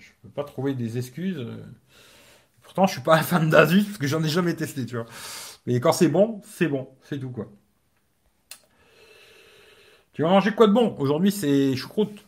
[0.00, 1.46] Je peux pas trouver des excuses.
[2.62, 5.06] Pourtant, je suis pas un fan d'Asus parce que j'en ai jamais testé, tu vois.
[5.66, 7.48] Mais quand c'est bon, c'est bon, c'est tout quoi.
[10.12, 10.94] Tu vas manger quoi de bon?
[10.98, 12.26] Aujourd'hui, c'est choucroute.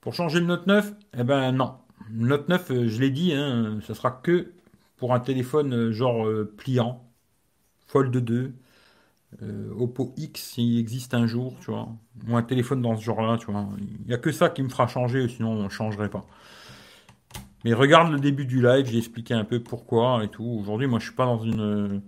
[0.00, 1.74] Pour changer le Note 9, eh ben non.
[2.10, 4.52] Note 9, euh, je l'ai dit, hein, ça sera que
[4.96, 7.04] pour un téléphone euh, genre euh, pliant,
[7.86, 8.52] Fold 2,
[9.78, 11.88] Oppo X s'il existe un jour, tu vois.
[12.28, 13.66] Ou un téléphone dans ce genre-là, tu vois.
[13.78, 16.26] Il n'y a que ça qui me fera changer, sinon on ne changerait pas.
[17.64, 20.44] Mais regarde le début du live, j'ai expliqué un peu pourquoi et tout.
[20.60, 22.02] Aujourd'hui, moi, je suis pas dans une.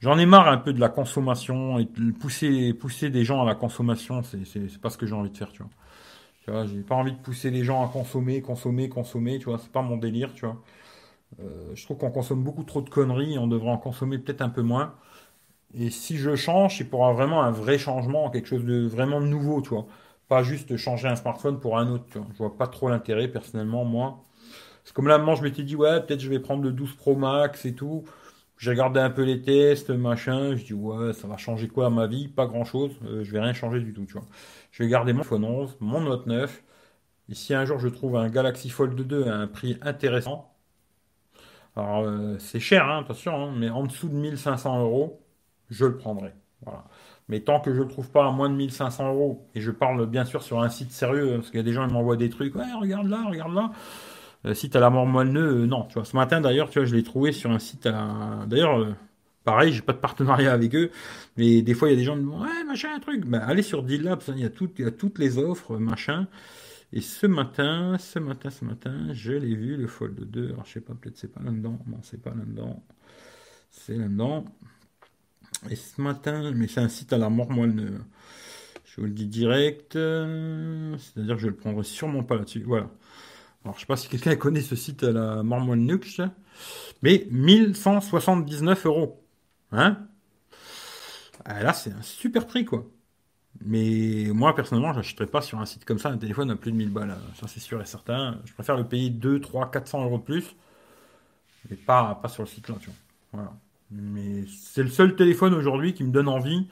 [0.00, 3.44] J'en ai marre un peu de la consommation et de pousser, pousser des gens à
[3.44, 4.22] la consommation.
[4.22, 5.70] C'est, c'est, pas ce que j'ai envie de faire, tu vois.
[6.44, 9.38] Tu vois, j'ai pas envie de pousser les gens à consommer, consommer, consommer.
[9.38, 10.62] Tu vois, c'est pas mon délire, tu vois.
[11.40, 13.38] Euh, je trouve qu'on consomme beaucoup trop de conneries.
[13.38, 14.94] On devrait en consommer peut-être un peu moins.
[15.74, 19.20] Et si je change, c'est pour avoir vraiment un vrai changement, quelque chose de vraiment
[19.20, 19.86] nouveau, tu vois.
[20.28, 22.26] Pas juste changer un smartphone pour un autre, tu vois.
[22.32, 24.24] Je vois pas trop l'intérêt, personnellement, moi.
[24.84, 27.66] C'est comme là, je m'étais dit, ouais, peut-être je vais prendre le 12 Pro Max
[27.66, 28.04] et tout.
[28.58, 30.56] J'ai regardé un peu les tests, machin.
[30.56, 32.28] Je dis, ouais, ça va changer quoi à ma vie?
[32.28, 32.98] Pas grand-chose.
[33.04, 34.26] Euh, je vais rien changer du tout, tu vois.
[34.72, 36.62] Je vais garder mon iPhone 11, mon Note 9.
[37.30, 40.54] Et si un jour je trouve un Galaxy Fold 2 à un prix intéressant,
[41.76, 45.20] alors euh, c'est cher, hein, attention, hein, mais en dessous de 1500 euros,
[45.70, 46.34] je le prendrai.
[46.62, 46.84] Voilà.
[47.28, 49.70] Mais tant que je ne le trouve pas à moins de 1500 euros, et je
[49.70, 52.16] parle bien sûr sur un site sérieux, parce qu'il y a des gens qui m'envoient
[52.16, 53.70] des trucs, ouais, regarde là, regarde là.
[54.44, 55.84] Euh, si la mort moelleux, euh, non.
[55.84, 58.44] Tu vois, ce matin d'ailleurs, tu vois, je l'ai trouvé sur un site à.
[58.46, 58.92] D'ailleurs, euh,
[59.44, 60.90] pareil, j'ai pas de partenariat avec eux,
[61.36, 63.24] mais des fois il y a des gens qui me disent ouais machin un truc,
[63.26, 66.28] ben, allez sur Deal Labs, il y a il y a toutes les offres machin.
[66.92, 70.52] Et ce matin, ce matin, ce matin, je l'ai vu le Fold 2.
[70.52, 71.78] Alors je sais pas, peut-être c'est pas là-dedans.
[71.86, 72.82] Non, c'est pas là-dedans.
[73.70, 74.44] C'est là-dedans.
[75.70, 78.00] Et ce matin, mais c'est un site à la mort moelle.
[78.84, 79.92] Je vous le dis direct.
[79.94, 82.62] C'est-à-dire que je le prendrai sûrement pas là-dessus.
[82.62, 82.90] Voilà.
[83.64, 86.20] Alors je sais pas si quelqu'un connaît ce site la mort moelle Nux.
[87.02, 89.22] Mais 1179 euros.
[89.72, 90.08] Hein?
[91.44, 92.86] Ah, Là, c'est un super prix, quoi.
[93.64, 96.76] Mais moi, personnellement, j'achèterais pas sur un site comme ça un téléphone à plus de
[96.76, 97.16] 1000 balles.
[97.40, 98.40] Ça, c'est sûr et certain.
[98.46, 100.56] Je préfère le payer 2, 3, 400 euros de plus.
[101.70, 102.96] Mais pas, pas sur le site là, tu vois.
[103.32, 103.52] Voilà.
[103.90, 106.68] Mais c'est le seul téléphone aujourd'hui qui me donne envie.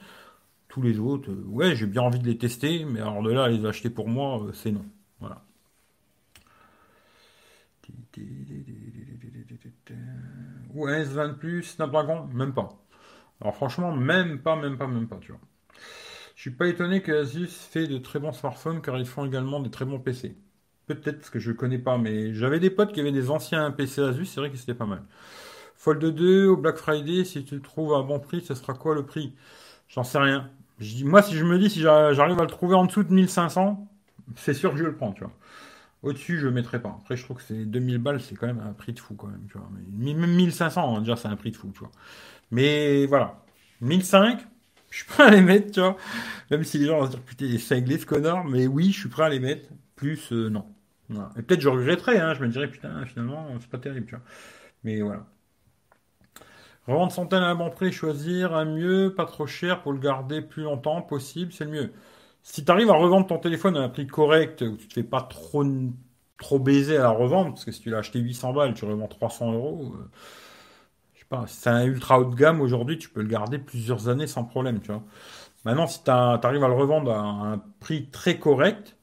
[0.69, 2.85] Tous les autres, euh, ouais, j'ai bien envie de les tester.
[2.85, 4.85] Mais alors de là les acheter pour moi, euh, c'est non.
[10.73, 10.73] Voilà.
[10.73, 12.69] Ou S20 Plus, Snapdragon, même pas.
[13.41, 15.41] Alors franchement, même pas, même pas, même pas, tu vois.
[16.35, 19.59] Je suis pas étonné que Asus fait de très bons smartphones car ils font également
[19.59, 20.37] des très bons PC.
[20.87, 24.01] Peut-être parce que je connais pas, mais j'avais des potes qui avaient des anciens PC
[24.01, 25.03] Asus, c'est vrai que c'était pas mal.
[25.75, 28.95] Fold 2 au Black Friday, si tu le trouves à bon prix, ce sera quoi
[28.95, 29.33] le prix?
[29.89, 30.49] J'en sais rien.
[31.03, 33.87] Moi, si je me dis, si j'arrive à le trouver en dessous de 1500,
[34.35, 35.33] c'est sûr que je le prends, tu vois.
[36.07, 36.97] Au-dessus, je ne mettrai pas.
[37.01, 39.27] Après, je trouve que c'est 2000 balles, c'est quand même un prix de fou, quand
[39.27, 39.69] même, tu vois.
[39.69, 41.91] même 1500, hein, déjà, c'est un prix de fou, tu vois.
[42.51, 43.43] Mais voilà.
[43.81, 44.39] 1005,
[44.89, 45.97] je suis prêt à les mettre, tu vois.
[46.49, 48.91] Même si les gens vont se dire, putain, il est cinglé ce connard, mais oui,
[48.93, 49.67] je suis prêt à les mettre.
[49.97, 50.65] Plus, euh, non.
[51.37, 54.23] Et peut-être je regretterai, hein, je me dirais, putain, finalement, c'est pas terrible, tu vois.
[54.83, 55.25] Mais voilà.
[56.87, 60.41] Revendre centaines à un bon prix, choisir un mieux, pas trop cher pour le garder
[60.41, 61.91] plus longtemps possible, c'est le mieux.
[62.49, 65.03] Si tu arrives à revendre ton téléphone à un prix correct, où tu te fais
[65.03, 65.63] pas trop,
[66.59, 69.51] baiser à la revente, parce que si tu l'as acheté 800 balles, tu revends 300
[69.51, 69.93] euros.
[69.95, 74.45] Euh, c'est un ultra haut de gamme aujourd'hui, tu peux le garder plusieurs années sans
[74.45, 75.03] problème, tu vois.
[75.65, 78.97] Maintenant, si tu arrives à le revendre à un prix très correct,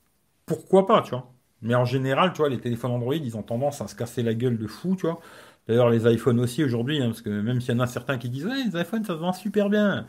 [0.47, 1.32] pourquoi pas, tu vois.
[1.62, 4.34] Mais en général, tu vois, les téléphones Android, ils ont tendance à se casser la
[4.34, 5.20] gueule de fou, tu vois.
[5.68, 8.30] D'ailleurs, les iPhones aussi aujourd'hui, hein, parce que même s'il y en a certains qui
[8.30, 10.07] disent, ouais, les iPhones, ça se vend super bien.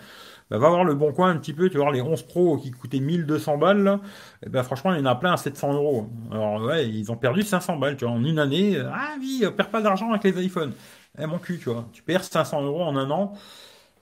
[0.50, 2.72] Bah, va voir le bon coin un petit peu, tu vois, les 11 Pro qui
[2.72, 4.00] coûtaient 1200 balles,
[4.43, 6.10] et eh ben, franchement, il y en a plein à 700 euros.
[6.32, 8.78] Alors, ouais, ils ont perdu 500 balles, tu vois, en une année.
[8.93, 10.74] Ah oui, on perd pas d'argent avec les iPhones.
[11.18, 11.88] Eh mon cul, tu vois.
[11.93, 13.34] Tu perds 500 euros en un an.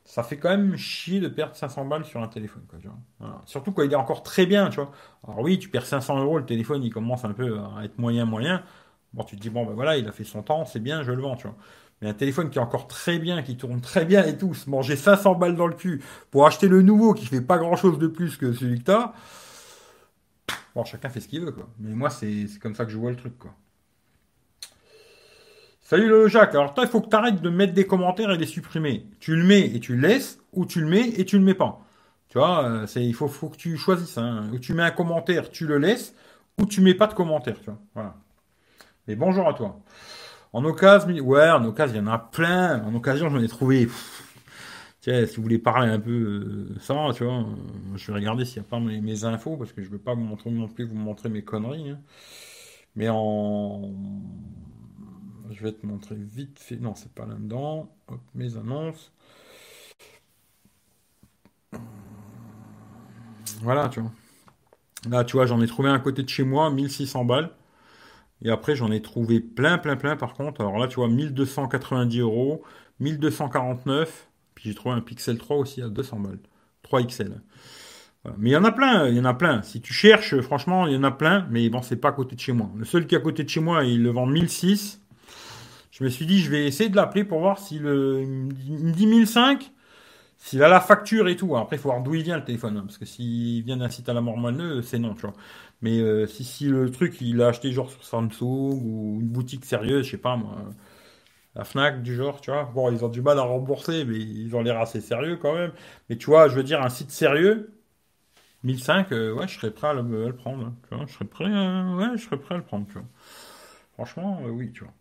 [0.06, 3.42] Ça fait quand même chier de perdre 500 balles sur un téléphone, quoi, tu vois.
[3.46, 4.92] Surtout quand il est encore très bien, tu vois.
[5.26, 8.26] Alors oui, tu perds 500 euros, le téléphone, il commence un peu à être moyen,
[8.26, 8.64] moyen.
[9.14, 11.12] Bon, tu te dis, bon, ben voilà, il a fait son temps, c'est bien, je
[11.12, 11.56] le vends, tu vois.
[12.04, 14.70] Mais un téléphone qui est encore très bien, qui tourne très bien et tout, se
[14.70, 17.98] manger 500 balles dans le cul pour acheter le nouveau qui fait pas grand chose
[17.98, 19.14] de plus que celui que t'as.
[20.76, 21.70] Bon, chacun fait ce qu'il veut, quoi.
[21.80, 23.56] Mais moi, c'est comme ça que je vois le truc, quoi.
[25.82, 26.56] Salut le Jacques.
[26.56, 29.06] Alors toi, il faut que tu arrêtes de mettre des commentaires et les supprimer.
[29.22, 31.54] Tu le mets et tu le laisses, ou tu le mets et tu le mets
[31.54, 31.80] pas.
[32.28, 34.18] Tu vois, euh, il faut, faut que tu choisisses.
[34.18, 34.50] Hein.
[34.52, 36.14] Ou tu mets un commentaire, tu le laisses,
[36.60, 37.58] ou tu mets pas de commentaire.
[37.60, 38.16] Tu vois, voilà.
[39.08, 39.80] Mais bonjour à toi.
[40.54, 42.84] En occasion, ouais, en occasion, il y en a plein.
[42.86, 43.90] En occasion, j'en ai trouvé.
[45.02, 47.44] Tiens, si vous voulez parler un peu euh, ça, tu vois, euh,
[47.96, 50.14] je vais regarder s'il n'y a pas mes, infos, parce que je ne veux pas
[50.14, 51.90] vous montrer non plus vous montrer mes conneries.
[51.90, 52.00] Hein.
[52.96, 53.92] Mais en
[55.52, 56.78] je vais te montrer vite fait.
[56.78, 57.90] Non, c'est pas là-dedans.
[58.08, 59.12] Hop, mes annonces.
[63.62, 64.12] Voilà, tu vois.
[65.10, 67.52] Là, tu vois, j'en ai trouvé un côté de chez moi, 1600 balles.
[68.44, 70.62] Et après, j'en ai trouvé plein, plein, plein par contre.
[70.62, 72.64] Alors là, tu vois, 1290 euros,
[73.00, 74.28] 1249.
[74.56, 76.40] Puis j'ai trouvé un Pixel 3 aussi à 200 balles.
[76.84, 77.42] 3 XL.
[78.38, 79.62] Mais il y en a plein, il y en a plein.
[79.64, 81.48] Si tu cherches, franchement, il y en a plein.
[81.50, 82.70] Mais bon, c'est pas à côté de chez moi.
[82.78, 85.04] Le seul qui est à côté de chez moi, il le vend 1006
[85.94, 89.06] je me suis dit, je vais essayer de l'appeler pour voir s'il il me dit
[89.06, 89.72] 1005,
[90.38, 91.56] s'il a la facture et tout.
[91.56, 93.90] Après, il faut voir d'où il vient le téléphone, hein, parce que s'il vient d'un
[93.90, 95.34] site à la mort moelleux, c'est non, tu vois.
[95.84, 99.66] Mais euh, si, si le truc, il a acheté genre sur Samsung ou une boutique
[99.66, 100.58] sérieuse, je sais pas moi,
[101.56, 102.66] la Fnac du genre, tu vois.
[102.74, 105.72] Bon, ils ont du mal à rembourser, mais ils ont l'air assez sérieux quand même.
[106.10, 107.74] Mais tu vois, je veux dire, un site sérieux,
[108.64, 110.74] 1005, euh, ouais, je serais prêt à le, prendre.
[110.90, 113.06] Tu vois, je serais prêt, ouais, je serais prêt à le prendre, tu vois.
[113.96, 114.94] Franchement, euh, oui, tu vois.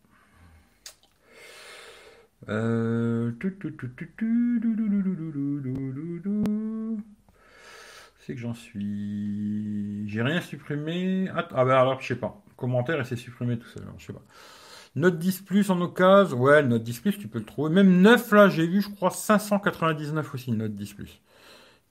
[2.49, 3.33] Euh...
[8.25, 10.09] C'est que j'en suis.
[10.09, 11.29] J'ai rien supprimé.
[11.35, 12.41] Ah, ah bah alors je sais pas.
[12.57, 13.83] Commentaire et c'est supprimé tout seul.
[13.99, 14.23] Je sais pas.
[14.95, 16.39] Note 10 plus en occasion.
[16.39, 17.70] Ouais, Note 10 plus, tu peux le trouver.
[17.70, 21.20] Même 9 là, j'ai vu, je crois 599 aussi, Note 10 plus.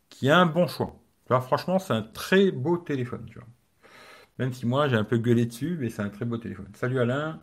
[0.10, 0.96] Qui a un bon choix.
[1.42, 3.26] Franchement, c'est un très beau téléphone.
[4.40, 6.68] Même si moi j'ai un peu gueulé dessus, mais c'est un très beau téléphone.
[6.76, 7.42] Salut Alain.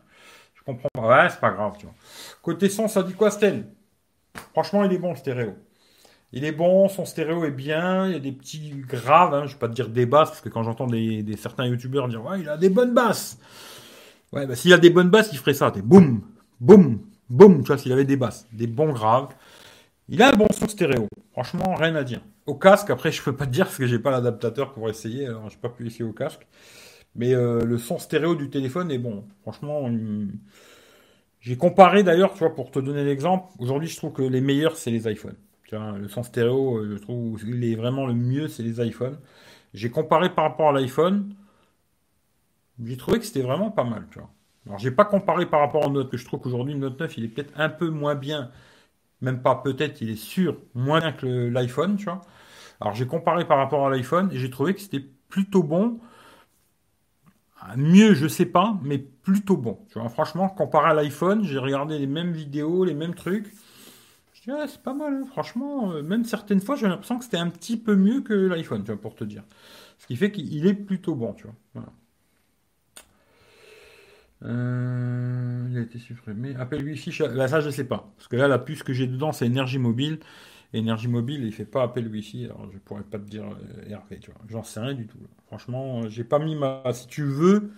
[0.55, 1.07] Je comprends pas.
[1.07, 1.77] Ouais, c'est pas grave.
[2.41, 3.67] Côté son, ça dit quoi, Stel
[4.51, 5.55] Franchement, il est bon le stéréo.
[6.31, 9.53] Il est bon, son stéréo est bien, il y a des petits graves, hein, je
[9.53, 12.41] vais pas te dire des basses, parce que quand j'entends des, certains youtubeurs dire ouais,
[12.41, 13.39] il a des bonnes basses.
[14.31, 16.21] Ouais, bah s'il a des bonnes basses, il ferait ça, t'es boum,
[16.59, 16.99] boum,
[17.29, 19.29] boum, tu vois, s'il avait des basses, des bons graves.
[20.07, 21.07] Il a un bon son stéréo.
[21.31, 22.21] Franchement, rien à dire.
[22.45, 25.27] Au casque, après, je peux pas te dire parce que j'ai pas l'adaptateur pour essayer,
[25.27, 26.47] alors j'ai pas pu essayer au casque.
[27.15, 29.25] Mais euh, le son stéréo du téléphone est bon.
[29.41, 29.89] Franchement,
[31.39, 33.47] j'ai comparé d'ailleurs, tu vois, pour te donner l'exemple.
[33.59, 35.37] Aujourd'hui, je trouve que les meilleurs, c'est les iPhones.
[35.71, 39.19] Le son stéréo, euh, je trouve il est vraiment le mieux, c'est les iPhones.
[39.73, 41.35] J'ai comparé par rapport à l'iPhone.
[42.83, 44.29] J'ai trouvé que c'était vraiment pas mal, tu vois.
[44.65, 47.17] Alors, j'ai pas comparé par rapport au Note, que je trouve qu'aujourd'hui, le Note 9,
[47.17, 48.51] il est peut-être un peu moins bien.
[49.21, 51.97] Même pas peut-être, il est sûr, moins bien que l'iPhone.
[52.81, 55.99] Alors, j'ai comparé par rapport à l'iPhone et j'ai trouvé que c'était plutôt bon.
[57.75, 59.79] Mieux, je sais pas, mais plutôt bon.
[60.09, 63.53] Franchement, comparé à l'iPhone, j'ai regardé les mêmes vidéos, les mêmes trucs.
[64.49, 65.25] Je dis, c'est pas mal, hein.
[65.29, 65.91] franchement.
[65.91, 68.91] Euh, même certaines fois, j'ai l'impression que c'était un petit peu mieux que l'iPhone, tu
[68.91, 69.43] vois, pour te dire.
[69.97, 71.85] Ce qui fait qu'il est plutôt bon, tu vois.
[74.45, 76.55] Euh, il a été supprimé.
[76.55, 78.11] Appel Wi-Fi, bah, ça je sais pas.
[78.15, 80.19] Parce que là, la puce que j'ai dedans, c'est énergie mobile.
[80.71, 82.45] Énergie mobile, il fait pas appel Wi-Fi.
[82.45, 84.41] Alors je pourrais pas te dire euh, tu vois.
[84.49, 85.17] J'en sais rien du tout.
[85.47, 86.83] Franchement, j'ai pas mis ma.
[86.93, 87.71] Si tu veux,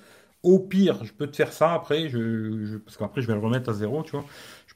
[0.44, 2.10] au pire, je peux te faire ça après.
[2.10, 4.26] Je, parce qu'après, je vais le remettre à zéro, tu vois.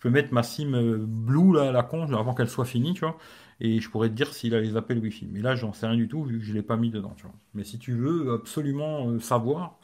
[0.05, 3.17] Peux mettre ma SIM euh, Blue, là, la con, avant qu'elle soit finie, tu vois.
[3.59, 5.27] Et je pourrais te dire s'il a les appels Wi-Fi.
[5.31, 7.23] Mais là, j'en sais rien du tout, vu que je l'ai pas mis dedans, tu
[7.23, 7.33] vois.
[7.55, 9.79] Mais si tu veux absolument savoir,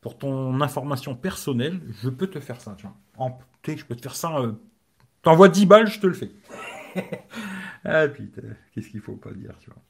[0.00, 2.76] pour ton information personnelle, je peux te faire ça.
[2.78, 2.94] Tu vois.
[3.18, 4.38] En, je peux te faire ça.
[4.38, 4.52] Euh,
[5.22, 6.30] T'envoies 10 balles, je te le fais.
[7.84, 8.42] ah putain,
[8.72, 9.82] qu'est-ce qu'il faut pas dire, tu vois.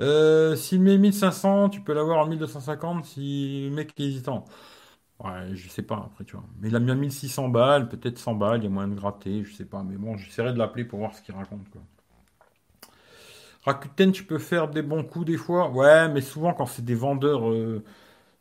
[0.00, 4.44] Euh, S'il met 1500, tu peux l'avoir en 1250 si le mec est hésitant.
[5.24, 6.44] Ouais, je sais pas après, tu vois.
[6.60, 8.94] Mais il a mis à 1600 balles, peut-être 100 balles, il y a moyen de
[8.94, 9.82] gratter, je sais pas.
[9.82, 11.82] Mais bon, j'essaierai de l'appeler pour voir ce qu'il raconte, quoi.
[13.64, 15.70] Rakuten, tu peux faire des bons coups des fois.
[15.70, 17.48] Ouais, mais souvent quand c'est des vendeurs.
[17.50, 17.82] Euh,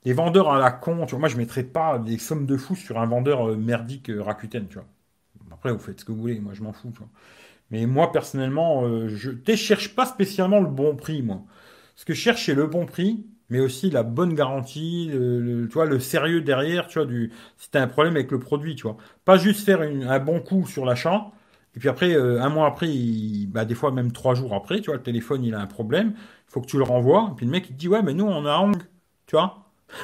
[0.05, 2.75] les vendeurs à la con, tu vois, moi je mettrais pas des sommes de fous
[2.75, 4.87] sur un vendeur euh, merdique euh, Rakuten, tu vois.
[5.51, 6.93] Après, vous faites ce que vous voulez, moi je m'en fous.
[7.71, 11.43] Mais moi personnellement, je ne cherche pas spécialement le bon prix, moi.
[11.95, 15.73] Ce que je cherche, c'est le bon prix, mais aussi la bonne garantie, le, tu
[15.73, 17.31] vois, le sérieux derrière, tu vois, du,
[17.73, 18.97] un problème avec le produit, tu vois.
[19.25, 21.31] Pas juste faire un bon coup sur l'achat,
[21.75, 22.87] et puis après, un mois après,
[23.47, 26.13] bah, des fois même trois jours après, tu vois, le téléphone, il a un problème,
[26.15, 28.13] il faut que tu le renvoies, et puis le mec, il te dit, ouais, mais
[28.13, 28.77] nous, on a Hong,
[29.25, 29.59] tu vois.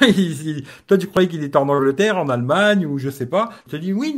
[0.86, 3.50] Toi, tu croyais qu'il était en Angleterre, en Allemagne, ou je sais pas.
[3.64, 4.16] Tu te dis, oui,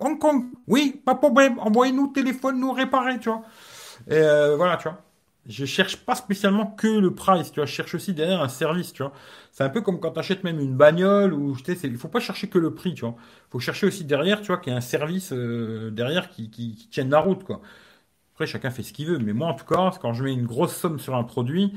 [0.00, 3.42] Hong Kong, oui, pas de problème, envoyez-nous le téléphone, nous réparer, tu vois.
[4.08, 4.98] Et euh, voilà, tu vois.
[5.48, 7.66] Je cherche pas spécialement que le price, tu vois.
[7.66, 9.12] Je cherche aussi derrière un service, tu vois.
[9.50, 12.08] C'est un peu comme quand tu achètes même une bagnole, ou tu sais, il faut
[12.08, 13.16] pas chercher que le prix, tu vois.
[13.50, 16.76] faut chercher aussi derrière, tu vois, qu'il y a un service euh, derrière qui, qui,
[16.76, 17.60] qui tienne la route, quoi.
[18.34, 20.46] Après, chacun fait ce qu'il veut, mais moi, en tout cas, quand je mets une
[20.46, 21.72] grosse somme sur un produit,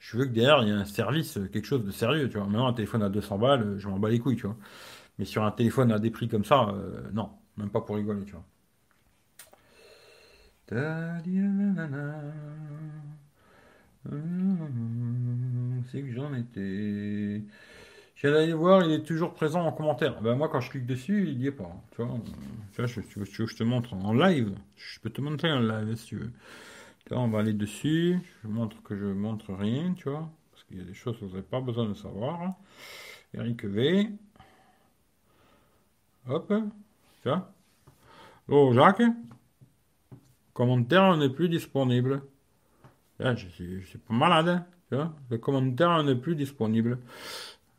[0.00, 2.38] je veux que derrière, il y ait un service, euh, quelque chose de sérieux, tu
[2.38, 2.46] vois.
[2.46, 4.56] Maintenant, un téléphone à 200 balles, euh, je m'en bats les couilles, tu vois.
[5.18, 8.24] Mais sur un téléphone à des prix comme ça, euh, non, même pas pour rigoler,
[8.26, 8.44] tu vois.
[10.70, 10.78] C'est
[16.02, 17.42] que j'en étais.
[18.14, 20.22] J'ai allé voir, il est toujours présent en commentaire.
[20.22, 21.74] Ben moi, quand je clique dessus, il n'y est pas.
[21.90, 22.20] Tu vois,
[22.72, 24.54] tu vois je, tu je te montre en live?
[24.76, 26.30] Je peux te montrer en live si tu veux.
[27.10, 28.20] Là, on va aller dessus.
[28.44, 30.30] Je montre que je montre rien, tu vois.
[30.52, 32.54] Parce qu'il y a des choses que vous n'avez pas besoin de savoir.
[33.34, 34.08] Eric V.
[36.28, 36.52] Hop.
[37.22, 37.52] Tu vois.
[38.48, 39.02] Oh, Jacques.
[40.60, 42.20] Commentaire n'est plus disponible.
[43.18, 44.48] Là, je suis, pas malade.
[44.48, 45.14] Hein, tu vois.
[45.30, 46.98] Le commentaire n'est plus disponible.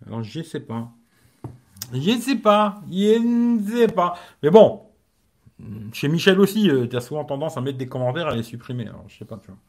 [0.07, 0.91] Alors, je sais pas.
[1.93, 2.81] Je sais pas.
[2.89, 4.17] Je ne sais pas.
[4.41, 4.81] Mais bon,
[5.93, 8.41] chez Michel aussi, euh, tu as souvent tendance à mettre des commentaires et à les
[8.41, 8.87] supprimer.
[8.87, 9.59] Alors, je sais pas, tu vois.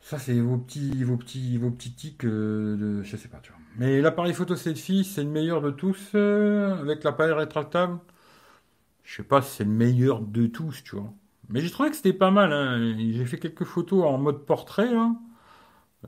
[0.00, 3.50] Ça, c'est vos petits, vos petits, vos petits tics euh, de, je sais pas, tu
[3.50, 3.60] vois.
[3.78, 7.98] Mais l'appareil photo selfie, c'est le meilleur de tous euh, avec l'appareil rétractable?
[9.02, 11.12] Je sais pas si c'est le meilleur de tous, tu vois.
[11.48, 12.52] Mais j'ai trouvé que c'était pas mal.
[12.52, 12.94] Hein.
[12.98, 14.90] J'ai fait quelques photos en mode portrait.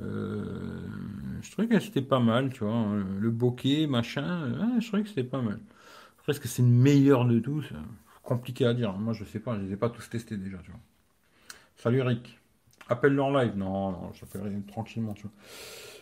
[0.00, 2.86] je trouvais que c'était pas mal, tu vois.
[3.20, 4.78] Le bokeh, machin.
[4.80, 5.60] je trouvais que c'était pas mal.
[6.18, 7.66] Après, est-ce que c'est le meilleur de tous?
[8.22, 8.94] Compliqué à dire.
[8.94, 10.70] Moi, je sais pas, je les ai pas tous testés déjà, tu.
[11.76, 12.38] Salut Eric.
[12.88, 13.52] Appelle-le en live.
[13.56, 15.32] Non, non, j'appellerai tranquillement, tu vois.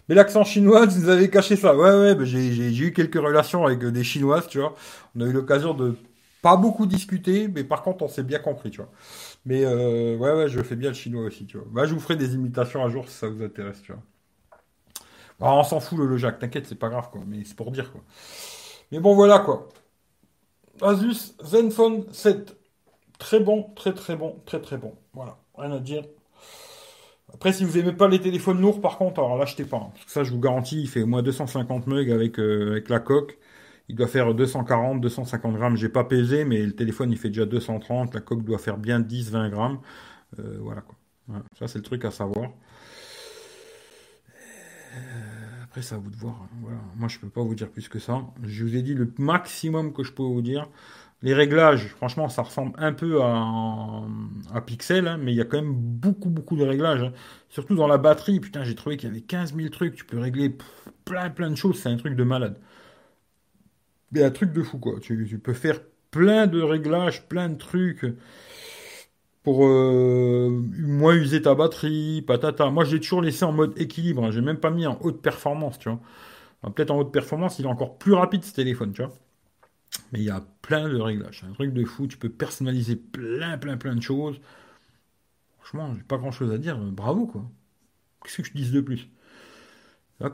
[0.08, 1.76] Mais l'accent chinois, vous avez caché ça.
[1.76, 4.74] Ouais, ouais, bah, j'ai eu quelques relations avec des chinoises, tu vois.
[5.16, 5.96] On a eu l'occasion de
[6.42, 8.90] pas beaucoup discuter, mais par contre, on s'est bien compris, tu vois.
[9.46, 11.66] Mais euh, ouais, ouais, je fais bien le chinois aussi, tu vois.
[11.70, 14.02] Bah, je vous ferai des imitations un jour si ça vous intéresse, tu vois.
[15.40, 17.22] Bah, on s'en fout le, le Jacques, t'inquiète, c'est pas grave, quoi.
[17.26, 18.02] Mais c'est pour dire, quoi.
[18.92, 19.68] Mais bon, voilà, quoi.
[20.82, 22.56] Asus Zenfone 7.
[23.18, 24.94] très bon, très très bon, très très bon.
[25.14, 26.04] Voilà, rien à dire.
[27.34, 29.78] Après, si vous aimez pas les téléphones lourds, par contre, alors l'achetez pas.
[29.78, 29.90] Hein.
[29.94, 32.88] Parce que ça, je vous garantis, il fait au moins 250 MB avec, euh, avec
[32.88, 33.38] la coque.
[33.88, 35.76] Il doit faire 240, 250 grammes.
[35.76, 38.14] J'ai pas pesé, mais le téléphone, il fait déjà 230.
[38.14, 39.80] La coque doit faire bien 10, 20 grammes.
[40.38, 40.96] Euh, voilà quoi.
[41.58, 42.50] Ça, c'est le truc à savoir.
[44.94, 46.46] Euh, après, c'est à vous de voir.
[46.96, 48.22] Moi, je peux pas vous dire plus que ça.
[48.42, 50.68] Je vous ai dit le maximum que je peux vous dire.
[51.22, 54.02] Les réglages, franchement, ça ressemble un peu à,
[54.52, 57.02] à Pixel, hein, mais il y a quand même beaucoup, beaucoup de réglages.
[57.04, 57.12] Hein.
[57.48, 59.94] Surtout dans la batterie, putain, j'ai trouvé qu'il y avait 15 000 trucs.
[59.94, 60.56] Tu peux régler
[61.04, 61.80] plein, plein de choses.
[61.80, 62.58] C'est un truc de malade.
[64.16, 65.00] Un truc de fou, quoi.
[65.00, 68.04] Tu, peux faire plein de réglages, plein de trucs
[69.42, 72.70] pour euh, moins user ta batterie, patata.
[72.70, 74.24] Moi, j'ai toujours laissé en mode équilibre.
[74.24, 74.30] Hein.
[74.30, 76.00] J'ai même pas mis en haute performance, tu vois.
[76.72, 79.12] Peut-être en haute performance, il est encore plus rapide ce téléphone, tu vois.
[80.12, 81.44] Mais il y a plein de réglages.
[81.48, 82.06] Un truc de fou.
[82.06, 84.40] Tu peux personnaliser plein, plein, plein de choses.
[85.58, 86.78] Franchement, j'ai pas grand chose à dire.
[86.78, 87.44] Bravo, quoi.
[88.24, 89.08] Qu'est-ce que je dis de plus?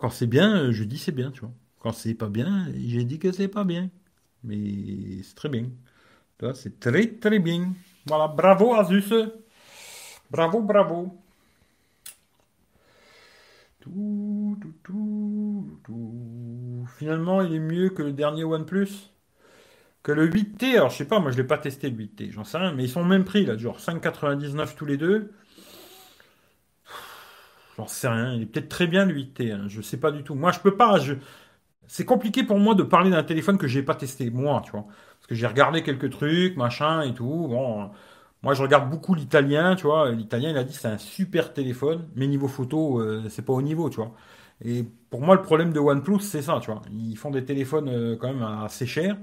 [0.00, 1.52] Quand c'est bien, je dis c'est bien, tu vois.
[1.92, 3.90] C'est pas bien, j'ai dit que c'est pas bien.
[4.44, 5.66] Mais c'est très bien.
[6.54, 7.72] C'est très, très bien.
[8.06, 9.12] Voilà, bravo Asus.
[10.30, 11.16] Bravo, bravo.
[13.80, 16.86] Tout, tout, tout, tout.
[16.98, 19.10] Finalement, il est mieux que le dernier OnePlus
[20.02, 22.44] que le 8T, alors je sais pas, moi je l'ai pas testé le 8T, j'en
[22.44, 25.32] sais rien, mais ils sont au même prix là, genre 5,99 tous les deux.
[27.76, 30.22] J'en sais rien, il est peut-être très bien le 8T, hein, je sais pas du
[30.24, 30.34] tout.
[30.34, 31.14] Moi je peux pas, je...
[31.88, 34.84] c'est compliqué pour moi de parler d'un téléphone que j'ai pas testé, moi, tu vois.
[34.84, 37.48] Parce que j'ai regardé quelques trucs, machin et tout.
[37.48, 37.90] Bon,
[38.42, 40.10] moi je regarde beaucoup l'italien, tu vois.
[40.12, 43.62] L'italien il a dit c'est un super téléphone, mais niveau photo, euh, c'est pas au
[43.62, 44.12] niveau, tu vois.
[44.64, 46.82] Et pour moi le problème de OnePlus c'est ça, tu vois.
[46.92, 49.16] Ils font des téléphones euh, quand même assez chers.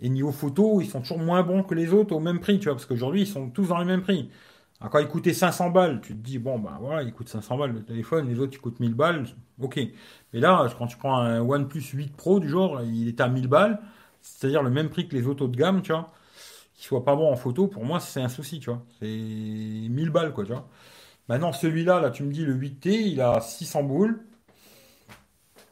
[0.00, 2.64] Et niveau photo, ils sont toujours moins bons que les autres au même prix, tu
[2.66, 4.28] vois, parce qu'aujourd'hui, ils sont tous dans le même prix.
[4.84, 7.56] Alors, quand ils coûtaient 500 balles, tu te dis, bon, ben voilà, il coûte 500
[7.56, 9.24] balles le téléphone, les autres, ils coûtent 1000 balles,
[9.58, 9.80] ok.
[10.34, 13.48] Mais là, quand tu prends un OnePlus 8 Pro du genre, il est à 1000
[13.48, 13.80] balles,
[14.20, 16.12] c'est-à-dire le même prix que les autres de gamme, tu vois,
[16.74, 18.82] qu'il soit pas bon en photo, pour moi, c'est un souci, tu vois.
[19.00, 20.68] C'est 1000 balles, quoi, tu vois.
[21.30, 24.22] Maintenant, celui-là, là, tu me dis, le 8T, il a 600 boules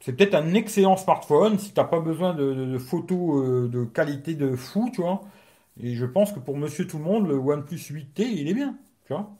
[0.00, 4.34] c'est peut-être un excellent smartphone si tu n'as pas besoin de, photos euh, de qualité
[4.34, 5.20] de fou, tu vois.
[5.80, 8.76] Et je pense que pour monsieur tout le monde, le OnePlus 8T, il est bien,
[9.06, 9.30] tu vois?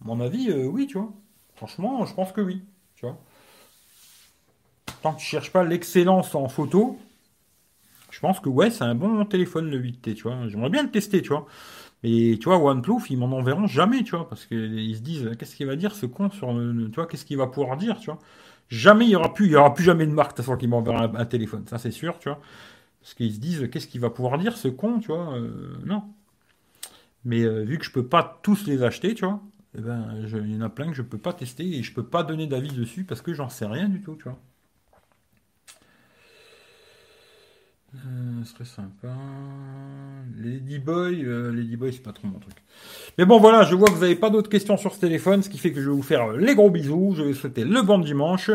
[0.00, 1.12] Mon avis, euh, oui, tu vois.
[1.56, 2.62] Franchement, je pense que oui,
[2.94, 3.18] tu vois.
[5.02, 6.98] Tant que tu cherches pas l'excellence en photo,
[8.10, 10.48] je pense que ouais, c'est un bon téléphone le 8T, tu vois.
[10.48, 11.46] J'aimerais bien le tester, tu vois.
[12.02, 15.54] Mais tu vois, OnePlus, ils m'en enverront jamais, tu vois, parce qu'ils se disent, qu'est-ce
[15.54, 18.18] qu'il va dire ce con sur, tu vois, qu'est-ce qu'il va pouvoir dire, tu vois.
[18.68, 20.56] Jamais il y aura plus, il y aura plus jamais de marque de toute façon
[20.56, 22.40] qui m'enverra un, téléphone, ça c'est sûr, tu vois.
[23.00, 25.34] Parce qu'ils se disent qu'est-ce qu'il va pouvoir dire ce con, tu vois.
[25.34, 26.04] Euh, non.
[27.24, 29.40] Mais euh, vu que je peux pas tous les acheter, tu vois,
[29.76, 32.04] eh ben, il y en a plein que je peux pas tester et je peux
[32.04, 34.38] pas donner d'avis dessus parce que j'en sais rien du tout, tu vois.
[37.94, 39.08] Euh, ce serait sympa.
[40.38, 42.54] Ladyboy, euh, Ladyboy, c'est pas trop mon truc.
[43.18, 45.50] Mais bon, voilà, je vois que vous n'avez pas d'autres questions sur ce téléphone, ce
[45.50, 47.14] qui fait que je vais vous faire les gros bisous.
[47.16, 48.50] Je vais vous souhaiter le bon dimanche.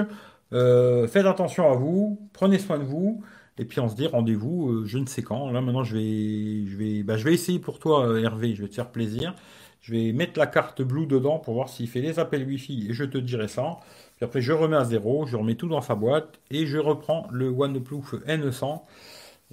[0.52, 3.22] Faites attention à vous, prenez soin de vous.
[3.58, 5.52] Et puis on se dit rendez-vous, euh, je ne sais quand.
[5.52, 8.56] Là maintenant, je vais, je vais, bah, je vais essayer pour toi, Hervé.
[8.56, 9.34] Je vais te faire plaisir.
[9.82, 12.94] Je vais mettre la carte Blue dedans pour voir s'il fait les appels Wi-Fi et
[12.94, 13.78] je te dirai ça.
[14.16, 17.28] Puis après, je remets à zéro, je remets tout dans sa boîte et je reprends
[17.32, 18.82] le OnePlus N100.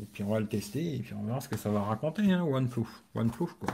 [0.01, 2.33] Et puis on va le tester et puis on verra ce que ça va raconter,
[2.33, 2.87] hein, OnePlus.
[3.15, 3.71] OnePlus, quoi.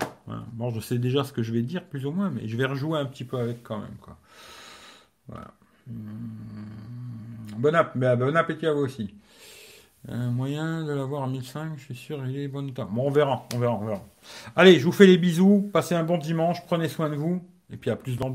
[0.52, 2.66] Bon, je sais déjà ce que je vais dire, plus ou moins, mais je vais
[2.66, 4.18] rejouer un petit peu avec quand même, quoi.
[5.28, 5.52] Voilà.
[7.56, 9.14] Bon, app, bon appétit à vous aussi.
[10.10, 12.88] Un moyen de l'avoir à 1005, je suis sûr, il est bon temps.
[12.90, 14.02] Bon, on verra, on verra, on verra.
[14.56, 17.76] Allez, je vous fais les bisous, passez un bon dimanche, prenez soin de vous, et
[17.76, 18.30] puis à plus dans